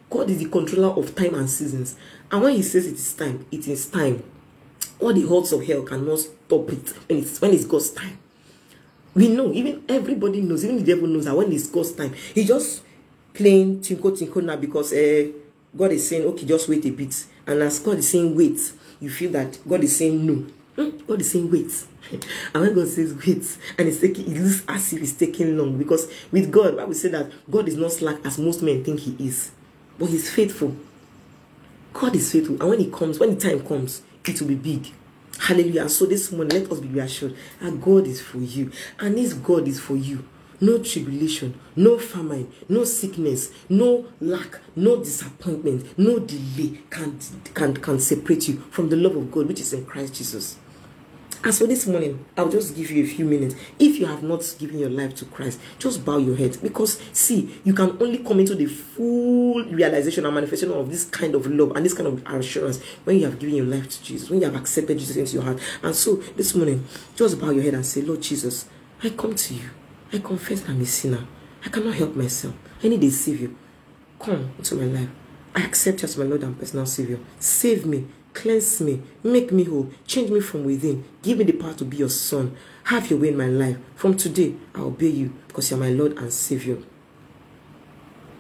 God 0.10 0.30
is 0.30 0.40
the 0.40 0.50
controller 0.50 0.90
of 0.90 1.16
time 1.16 1.36
and 1.36 1.50
seasons. 1.50 1.96
And 2.32 2.42
when 2.42 2.56
He 2.56 2.62
says 2.62 2.88
it 2.88 2.96
is 2.96 3.14
time, 3.14 3.46
it 3.52 3.68
is 3.68 3.88
time. 3.88 4.24
All 5.00 5.14
the 5.14 5.22
hordes 5.22 5.52
of 5.52 5.66
hell 5.66 5.84
cannot 5.84 6.20
stop 6.20 6.72
it 6.72 6.90
when 7.08 7.20
it's 7.20 7.42
when 7.42 7.54
it's 7.54 7.66
God's 7.66 7.92
time. 7.92 8.18
We 9.14 9.30
know, 9.30 9.52
even 9.52 9.84
everybody 9.90 10.42
knows, 10.42 10.64
even 10.64 10.78
the 10.78 10.84
devil 10.84 11.08
knows 11.08 11.26
that 11.26 11.36
when 11.36 11.52
it's 11.52 11.68
God's 11.68 11.92
time, 11.94 12.14
he 12.14 12.46
just 12.46 12.84
playing 13.34 13.82
tinkle 13.82 14.16
tinkle 14.16 14.42
now 14.42 14.56
because 14.56 14.94
uh, 14.94 15.28
God 15.76 15.92
is 15.92 16.08
saying, 16.08 16.26
okay, 16.26 16.46
just 16.46 16.70
wait 16.70 16.86
a 16.86 16.92
bit. 16.92 17.26
And 17.46 17.62
as 17.62 17.80
God 17.80 17.98
is 17.98 18.10
saying 18.10 18.36
wait, 18.36 18.60
you 19.00 19.10
feel 19.10 19.32
that 19.32 19.58
God 19.68 19.84
is 19.84 19.96
saying 19.98 20.26
no. 20.26 20.46
Hmm? 20.76 20.98
God 21.06 21.22
is 21.22 21.32
saying 21.32 21.50
wait. 21.52 21.72
and 22.54 22.64
when 22.64 22.74
God 22.74 22.88
says 22.88 23.14
wait, 23.14 23.58
and 23.78 23.88
it's 23.88 24.00
taking 24.00 24.32
it 24.32 24.40
looks 24.40 24.64
as 24.68 24.94
if 24.94 25.02
it's 25.02 25.14
taking 25.14 25.58
long 25.58 25.78
because 25.78 26.12
with 26.32 26.52
God, 26.52 26.80
I 26.80 26.86
would 26.86 26.98
say 26.98 27.10
that 27.10 27.32
God 27.50 27.68
is 27.68 27.76
not 27.76 27.92
slack 27.92 28.26
as 28.26 28.38
most 28.38 28.62
men 28.62 28.84
think 28.84 29.00
he 29.00 29.16
is 29.20 29.52
but 29.98 30.10
he's 30.10 30.30
faithful. 30.30 30.76
God 31.94 32.16
is 32.16 32.32
faithful. 32.32 32.60
And 32.62 32.70
when 32.70 32.80
he 32.80 32.92
comes, 32.92 33.20
when 33.20 33.36
the 33.36 33.40
time 33.40 33.66
comes, 33.66 34.02
it 34.26 34.40
will 34.42 34.50
be 34.50 34.56
big. 34.56 34.94
Hallelujah. 35.40 35.88
so 35.90 36.06
this 36.06 36.32
morning, 36.32 36.62
let 36.62 36.72
us 36.72 36.80
be 36.80 36.88
reassured 36.88 37.36
that 37.62 37.82
God 37.82 38.08
is 38.08 38.22
for 38.22 38.40
you. 38.40 38.72
And 39.00 39.18
this 39.18 39.34
God 39.34 39.68
is 39.68 39.80
for 39.80 39.96
you. 39.96 40.26
No 40.60 40.80
tribulation, 40.80 41.60
no 41.76 42.00
famine, 42.00 42.52
no 42.68 42.84
sickness, 42.84 43.52
no 43.70 44.08
lack, 44.20 44.60
no 44.76 44.98
disappointment, 44.98 45.98
no 46.00 46.18
delay 46.18 46.80
can, 46.90 47.20
can, 47.54 47.76
can 47.76 48.00
separate 48.00 48.48
you 48.48 48.58
from 48.72 48.90
the 48.90 48.96
love 48.96 49.16
of 49.16 49.32
God 49.32 49.48
which 49.48 49.60
is 49.60 49.74
in 49.74 49.86
Christ 49.86 50.16
Jesus. 50.16 50.58
As 51.44 51.60
for 51.60 51.68
this 51.68 51.86
morning, 51.86 52.26
I'll 52.36 52.50
just 52.50 52.76
give 52.76 52.90
you 52.90 53.04
a 53.04 53.08
few 53.08 53.26
minutes. 53.26 53.56
If 53.80 54.00
you 54.00 54.06
have 54.08 54.24
not 54.24 54.56
given 54.58 54.80
your 54.80 54.90
life 54.90 55.16
to 55.16 55.26
Christ, 55.26 55.60
just 55.78 56.04
bow 56.04 56.18
your 56.18 56.36
head. 56.36 56.58
Because, 56.62 57.00
see, 57.14 57.60
you 57.64 57.74
can 57.74 57.98
only 58.02 58.20
come 58.20 58.40
into 58.40 58.56
the 58.56 58.66
full 58.66 59.64
realization 59.66 60.26
and 60.26 60.34
manifestation 60.34 60.74
of 60.74 60.90
this 60.90 61.06
kind 61.06 61.36
of 61.36 61.46
love 61.48 61.74
and 61.76 61.86
this 61.86 61.94
kind 61.94 62.08
of 62.08 62.26
assurance 62.28 62.82
when 63.04 63.18
you 63.18 63.26
have 63.26 63.40
given 63.40 63.56
your 63.56 63.66
life 63.66 63.90
to 63.90 64.04
Jesus, 64.04 64.30
when 64.30 64.40
you 64.40 64.46
have 64.46 64.56
accepted 64.56 64.98
Jesus 64.98 65.16
into 65.16 65.34
your 65.34 65.44
heart. 65.44 65.60
And 65.84 65.96
so, 65.96 66.16
this 66.16 66.56
morning, 66.56 66.86
just 67.16 67.40
bow 67.40 67.52
your 67.52 67.64
head 67.64 67.76
and 67.76 67.86
say, 67.86 68.02
Lord 68.02 68.22
Jesus, 68.22 68.68
I 69.04 69.10
come 69.10 69.36
to 69.36 69.54
you. 69.54 69.70
I 70.12 70.20
confess 70.20 70.68
I'm 70.68 70.82
a 70.82 70.86
sinner. 70.86 71.28
I 71.66 71.70
cannot 71.70 71.96
help 71.96 72.16
myself. 72.16 72.56
I 72.84 72.88
need 72.88 73.04
a 73.04 73.12
Savior. 73.12 73.52
Come 74.20 74.52
into 74.58 74.76
my 74.76 74.86
life. 74.86 75.10
I 75.56 75.64
accept 75.66 76.02
you 76.02 76.06
as 76.06 76.18
my 76.18 76.26
Lord 76.26 76.44
and 76.44 76.58
personal 76.58 76.86
Savior. 76.86 77.20
Save 77.40 77.86
me, 77.86 78.08
cleanse 78.38 78.82
me, 78.82 79.02
make 79.24 79.52
me 79.52 79.64
whole, 79.64 79.90
change 80.06 80.30
me 80.30 80.40
from 80.40 80.64
within. 80.64 81.04
Give 81.24 81.40
me 81.40 81.44
the 81.44 81.54
power 81.54 81.74
to 81.74 81.84
be 81.84 81.98
your 81.98 82.10
son. 82.10 82.56
Have 82.84 83.10
your 83.10 83.20
way 83.20 83.30
in 83.30 83.38
my 83.38 83.48
life. 83.48 83.78
From 83.96 84.16
today, 84.16 84.54
I 84.76 84.82
obey 84.82 85.08
you 85.08 85.34
because 85.48 85.72
you're 85.72 85.80
my 85.80 85.90
Lord 85.90 86.16
and 86.20 86.32
Savior. 86.32 86.78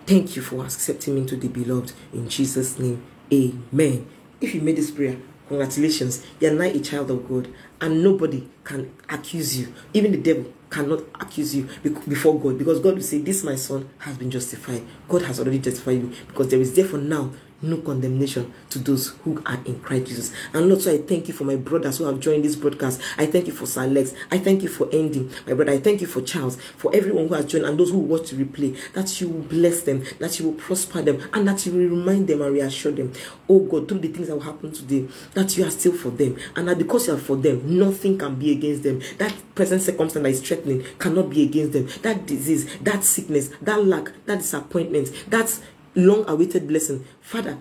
Thank 0.05 0.36
you 0.36 0.43
for 0.43 0.63
accepting 0.63 1.15
me 1.15 1.21
into 1.21 1.36
the 1.36 1.47
beloved. 1.47 1.93
In 2.13 2.29
Jesus' 2.29 2.77
name, 2.77 3.03
amen. 3.33 4.07
If 4.39 4.53
you 4.53 4.62
made 4.62 4.75
this 4.75 4.91
prayer, 4.91 5.17
congratulations. 5.47 6.23
You're 6.39 6.53
now 6.53 6.65
a 6.65 6.79
child 6.79 7.10
of 7.10 7.27
God, 7.27 7.51
and 7.81 8.03
nobody 8.03 8.47
can 8.63 8.93
accuse 9.10 9.57
you. 9.57 9.73
Even 9.93 10.12
the 10.12 10.19
devil 10.19 10.53
cannot 10.69 11.01
accuse 11.19 11.55
you 11.55 11.63
before 12.07 12.39
God 12.39 12.57
because 12.60 12.79
God 12.79 12.95
will 12.95 13.01
say, 13.01 13.17
This 13.17 13.43
my 13.43 13.55
son 13.55 13.89
has 13.99 14.15
been 14.17 14.29
justified. 14.29 14.83
God 15.10 15.23
has 15.23 15.39
already 15.39 15.60
justified 15.60 16.01
you 16.01 16.13
because 16.27 16.49
there 16.49 16.60
is 16.60 16.75
therefore 16.75 16.99
now 16.99 17.31
no 17.62 17.78
condemnation 17.78 18.54
to 18.70 18.80
those 18.80 19.10
who 19.24 19.41
are 19.46 19.60
in 19.65 19.80
Christ 19.80 20.08
Jesus. 20.08 20.34
And 20.54 20.70
Lord, 20.70 20.82
so 20.82 20.93
I 20.93 21.00
thank 21.00 21.28
you 21.28 21.34
for 21.34 21.43
my 21.43 21.56
brothers 21.56 21.98
who 21.98 22.06
have 22.06 22.20
joined 22.20 22.46
this 22.46 22.56
broadcast. 22.56 23.02
I 23.17 23.26
thank 23.26 23.48
you 23.48 23.54
for 23.54 23.65
Sir. 23.65 23.88
I 24.32 24.38
thank 24.38 24.63
you 24.63 24.70
for 24.70 24.89
ending, 24.91 25.32
my 25.46 25.54
brother. 25.54 25.72
I 25.72 25.80
thank 25.80 26.02
you 26.02 26.08
for 26.08 26.22
Charles, 26.22 26.58
for 26.78 26.93
everyone 26.96 27.28
who 27.28 27.34
has 27.36 27.46
joined 27.46 27.65
and 27.65 27.80
those 27.80 27.89
who 27.89 28.00
watch 28.00 28.30
the 28.30 28.43
replay, 28.43 28.78
that 28.93 29.20
you 29.22 29.30
will 29.30 29.41
bless 29.41 29.82
them, 29.82 30.04
that 30.20 30.39
you 30.39 30.48
will 30.48 30.54
prosper 30.54 31.02
them, 31.02 31.22
and 31.34 31.48
that 31.48 31.65
you 31.65 31.72
will 31.72 31.98
remind 31.98 32.28
them 32.28 32.41
and 32.41 32.54
reassure 32.54 32.91
them, 32.91 33.13
oh 33.50 33.60
God, 33.60 33.88
through 33.88 34.00
the 34.00 34.10
things 34.10 34.28
that 34.28 34.36
will 34.36 34.43
happen 34.43 34.72
today, 34.72 35.08
that 35.34 35.58
you 35.58 35.65
are 35.65 35.72
still 35.72 35.93
for 35.93 36.10
them. 36.10 36.38
And 36.56 36.67
that 36.67 36.78
because 36.78 37.08
you 37.08 37.13
are 37.13 37.17
for 37.17 37.38
them, 37.38 37.80
nothing 37.80 38.17
can 38.17 38.36
be 38.36 38.52
against 38.52 38.84
them. 38.84 39.02
That 39.17 39.34
present 39.56 39.82
circumstance 39.82 40.24
that 40.24 40.30
is 40.30 40.41
threatening 40.41 40.86
cannot 41.00 41.30
be 41.30 41.43
against 41.43 41.74
them. 41.74 41.88
That 42.02 42.26
disease, 42.26 42.78
that 42.80 43.04
sickness, 43.04 43.50
that 43.62 43.84
lack, 43.86 44.12
that 44.26 44.39
disappointment, 44.39 45.12
that 45.30 45.60
long 45.97 46.23
awaited 46.29 46.67
blessing. 46.67 47.03
Father, 47.19 47.57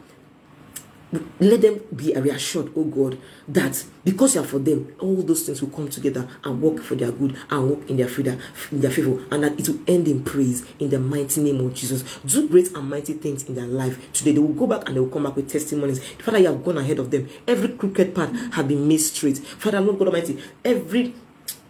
let 1.41 1.63
them 1.63 1.81
be 1.95 2.13
reassured, 2.15 2.73
oh 2.77 2.85
God, 2.85 3.19
that 3.49 3.85
because 4.05 4.35
you 4.35 4.41
are 4.41 4.45
for 4.45 4.59
them, 4.59 4.95
all 4.99 5.23
those 5.23 5.45
things 5.45 5.63
will 5.63 5.71
come 5.71 5.89
together 5.89 6.29
and 6.45 6.61
work 6.61 6.83
for 6.83 6.95
their 6.97 7.13
good 7.13 7.37
and 7.49 7.71
work 7.71 7.89
in 7.89 7.97
their 7.97 8.09
freedom, 8.09 8.41
in 8.73 8.81
their 8.81 8.91
favor, 8.91 9.25
and 9.31 9.45
that 9.45 9.59
it 9.59 9.69
will 9.69 9.79
end 9.87 10.09
in 10.09 10.25
praise 10.25 10.67
in 10.79 10.91
the 10.91 10.99
mighty 10.99 11.41
name 11.41 11.65
of 11.65 11.73
Jesus. 11.75 12.03
Do 12.25 12.49
great 12.49 12.73
and 12.75 12.91
mighty 12.91 13.15
things 13.15 13.45
in 13.45 13.55
their 13.55 13.67
life 13.67 14.13
today. 14.13 14.33
They 14.33 14.41
will 14.41 14.49
go 14.49 14.67
back 14.67 14.87
and 14.89 14.97
they 14.97 15.01
will 15.01 15.09
come 15.09 15.25
back 15.25 15.37
with 15.37 15.51
testimonies. 15.51 16.05
Father, 16.15 16.39
you 16.39 16.47
have 16.47 16.65
gone 16.65 16.79
ahead 16.79 16.99
of 16.99 17.11
them. 17.11 17.29
Every 17.47 17.69
crooked 17.69 18.15
path 18.15 18.35
has 18.55 18.67
been 18.67 18.87
made 18.87 18.99
straight. 18.99 19.39
Father, 19.39 19.81
Lord 19.81 19.99
God 19.99 20.09
Almighty, 20.09 20.43
every 20.65 21.15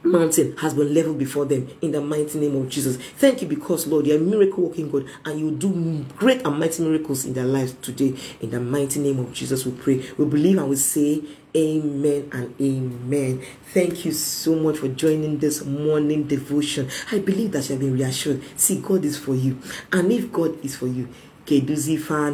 mountain 0.07 0.57
has 0.59 0.75
been 0.75 0.95
leveled 0.95 1.19
before 1.19 1.45
them 1.45 1.69
in 1.83 1.93
the 1.93 2.01
mighty 2.01 2.39
name 2.39 2.57
of 2.57 2.69
Jesus. 2.69 2.97
Thank 2.97 3.43
you 3.43 3.49
because, 3.49 3.87
Lord, 3.87 4.07
you're 4.07 4.19
a 4.19 4.21
miracle 4.21 4.69
working 4.69 4.91
God 4.91 5.07
and 5.25 5.39
you 5.39 5.51
do 5.51 6.05
great 6.17 6.47
and 6.47 6.59
mighty 6.59 6.83
miracles 6.83 7.25
in 7.25 7.35
their 7.35 7.45
lives 7.45 7.75
today. 7.83 8.15
In 8.41 8.51
the 8.51 8.61
mighty 8.61 9.01
name 9.01 9.19
of 9.19 9.33
Jesus, 9.33 9.67
we 9.67 9.73
pray. 9.73 10.07
We 10.17 10.25
believe 10.25 10.59
and 10.59 10.71
we 10.71 10.77
say, 10.77 11.23
Amen 11.57 12.29
and 12.33 12.55
amen. 12.61 13.43
Thank 13.73 14.05
you 14.05 14.13
so 14.13 14.57
much 14.57 14.77
for 14.77 14.89
joining 14.89 15.39
this 15.39 15.65
morning 15.65 16.25
devotion. 16.25 16.91
I 17.11 17.21
believe 17.21 17.53
that 17.53 17.69
you 17.69 17.77
have 17.77 17.81
been 17.81 17.95
reassured. 17.95 18.43
See, 18.59 18.79
God 18.81 19.07
is 19.07 19.17
for 19.17 19.35
you. 19.35 19.59
And 19.91 20.13
if 20.13 20.31
God 20.31 20.63
is 20.63 20.77
for 20.77 20.87
you, 20.87 21.09
Ifa 21.47 22.33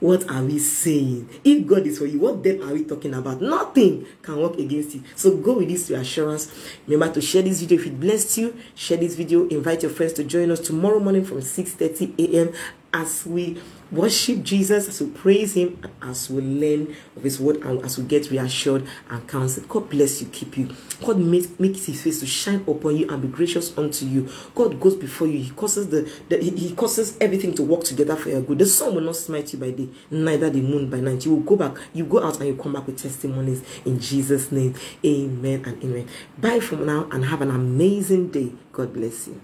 what 0.00 0.28
are 0.30 0.42
we 0.42 0.58
saying? 0.58 1.28
If 1.44 1.66
God 1.66 1.86
is 1.86 1.98
for 1.98 2.06
you, 2.06 2.18
what 2.20 2.42
then 2.42 2.62
are 2.62 2.72
we 2.72 2.84
talking 2.84 3.14
about? 3.14 3.40
Nothing 3.40 4.06
can 4.22 4.38
work 4.38 4.58
against 4.58 4.94
you. 4.94 5.02
So 5.14 5.36
go 5.36 5.58
with 5.58 5.68
this 5.68 5.90
reassurance. 5.90 6.50
Remember 6.86 7.14
to 7.14 7.20
share 7.20 7.42
this 7.42 7.60
video 7.60 7.78
if 7.78 7.86
it 7.86 8.00
blessed 8.00 8.38
you. 8.38 8.56
Share 8.74 8.96
this 8.96 9.14
video. 9.14 9.46
Invite 9.48 9.82
your 9.82 9.92
friends 9.92 10.14
to 10.14 10.24
join 10.24 10.50
us 10.50 10.60
tomorrow 10.60 10.98
morning 10.98 11.24
from 11.24 11.38
6:30 11.38 12.18
a.m. 12.18 12.52
as 12.92 13.24
we 13.26 13.60
worship 13.90 14.42
Jesus, 14.42 14.88
as 14.88 15.00
we 15.00 15.10
praise 15.10 15.54
Him, 15.54 15.80
as 16.02 16.30
we 16.30 16.42
learn 16.42 16.94
of 17.16 17.22
His 17.22 17.40
word, 17.40 17.56
and 17.58 17.84
as 17.84 17.98
we 17.98 18.04
get 18.04 18.30
reassured 18.30 18.86
and 19.08 19.28
counseled. 19.28 19.68
God 19.68 19.88
bless 19.90 20.20
you, 20.20 20.28
keep 20.28 20.56
you. 20.56 20.74
God 21.04 21.18
make, 21.18 21.58
makes 21.58 21.86
His 21.86 22.02
face 22.02 22.20
to 22.20 22.26
shine 22.26 22.64
upon 22.66 22.96
you 22.96 23.08
and 23.08 23.22
be 23.22 23.28
gracious 23.28 23.76
unto 23.76 24.06
you. 24.06 24.28
God 24.54 24.80
goes 24.80 24.96
before 24.96 25.26
you. 25.26 25.38
He 25.38 25.50
causes 25.50 25.88
the, 25.88 26.10
the 26.28 26.38
he, 26.38 26.50
he 26.50 26.74
causes 26.74 27.16
everything 27.20 27.54
to 27.54 27.62
work 27.62 27.84
together 27.84 28.16
for 28.16 28.28
your 28.28 28.42
good. 28.42 28.58
The 28.58 28.66
sun 28.66 28.94
will 28.94 29.02
not 29.02 29.16
smite 29.16 29.52
you 29.52 29.58
by 29.58 29.70
day, 29.70 29.88
neither 30.10 30.50
the 30.50 30.60
moon 30.60 30.88
by 30.90 31.00
night. 31.00 31.24
You 31.24 31.34
will 31.34 31.42
go 31.42 31.56
back, 31.56 31.76
you 31.92 32.04
go 32.04 32.22
out 32.22 32.38
and 32.38 32.48
you 32.48 32.56
come 32.56 32.72
back 32.72 32.86
with 32.86 32.98
testimonies 32.98 33.62
in 33.84 33.98
Jesus' 34.00 34.52
name. 34.52 34.74
Amen 35.04 35.64
and 35.64 35.82
amen. 35.82 36.08
Bye 36.38 36.60
from 36.60 36.86
now 36.86 37.08
and 37.10 37.24
have 37.24 37.42
an 37.42 37.50
amazing 37.50 38.28
day. 38.30 38.52
God 38.72 38.92
bless 38.92 39.28
you. 39.28 39.40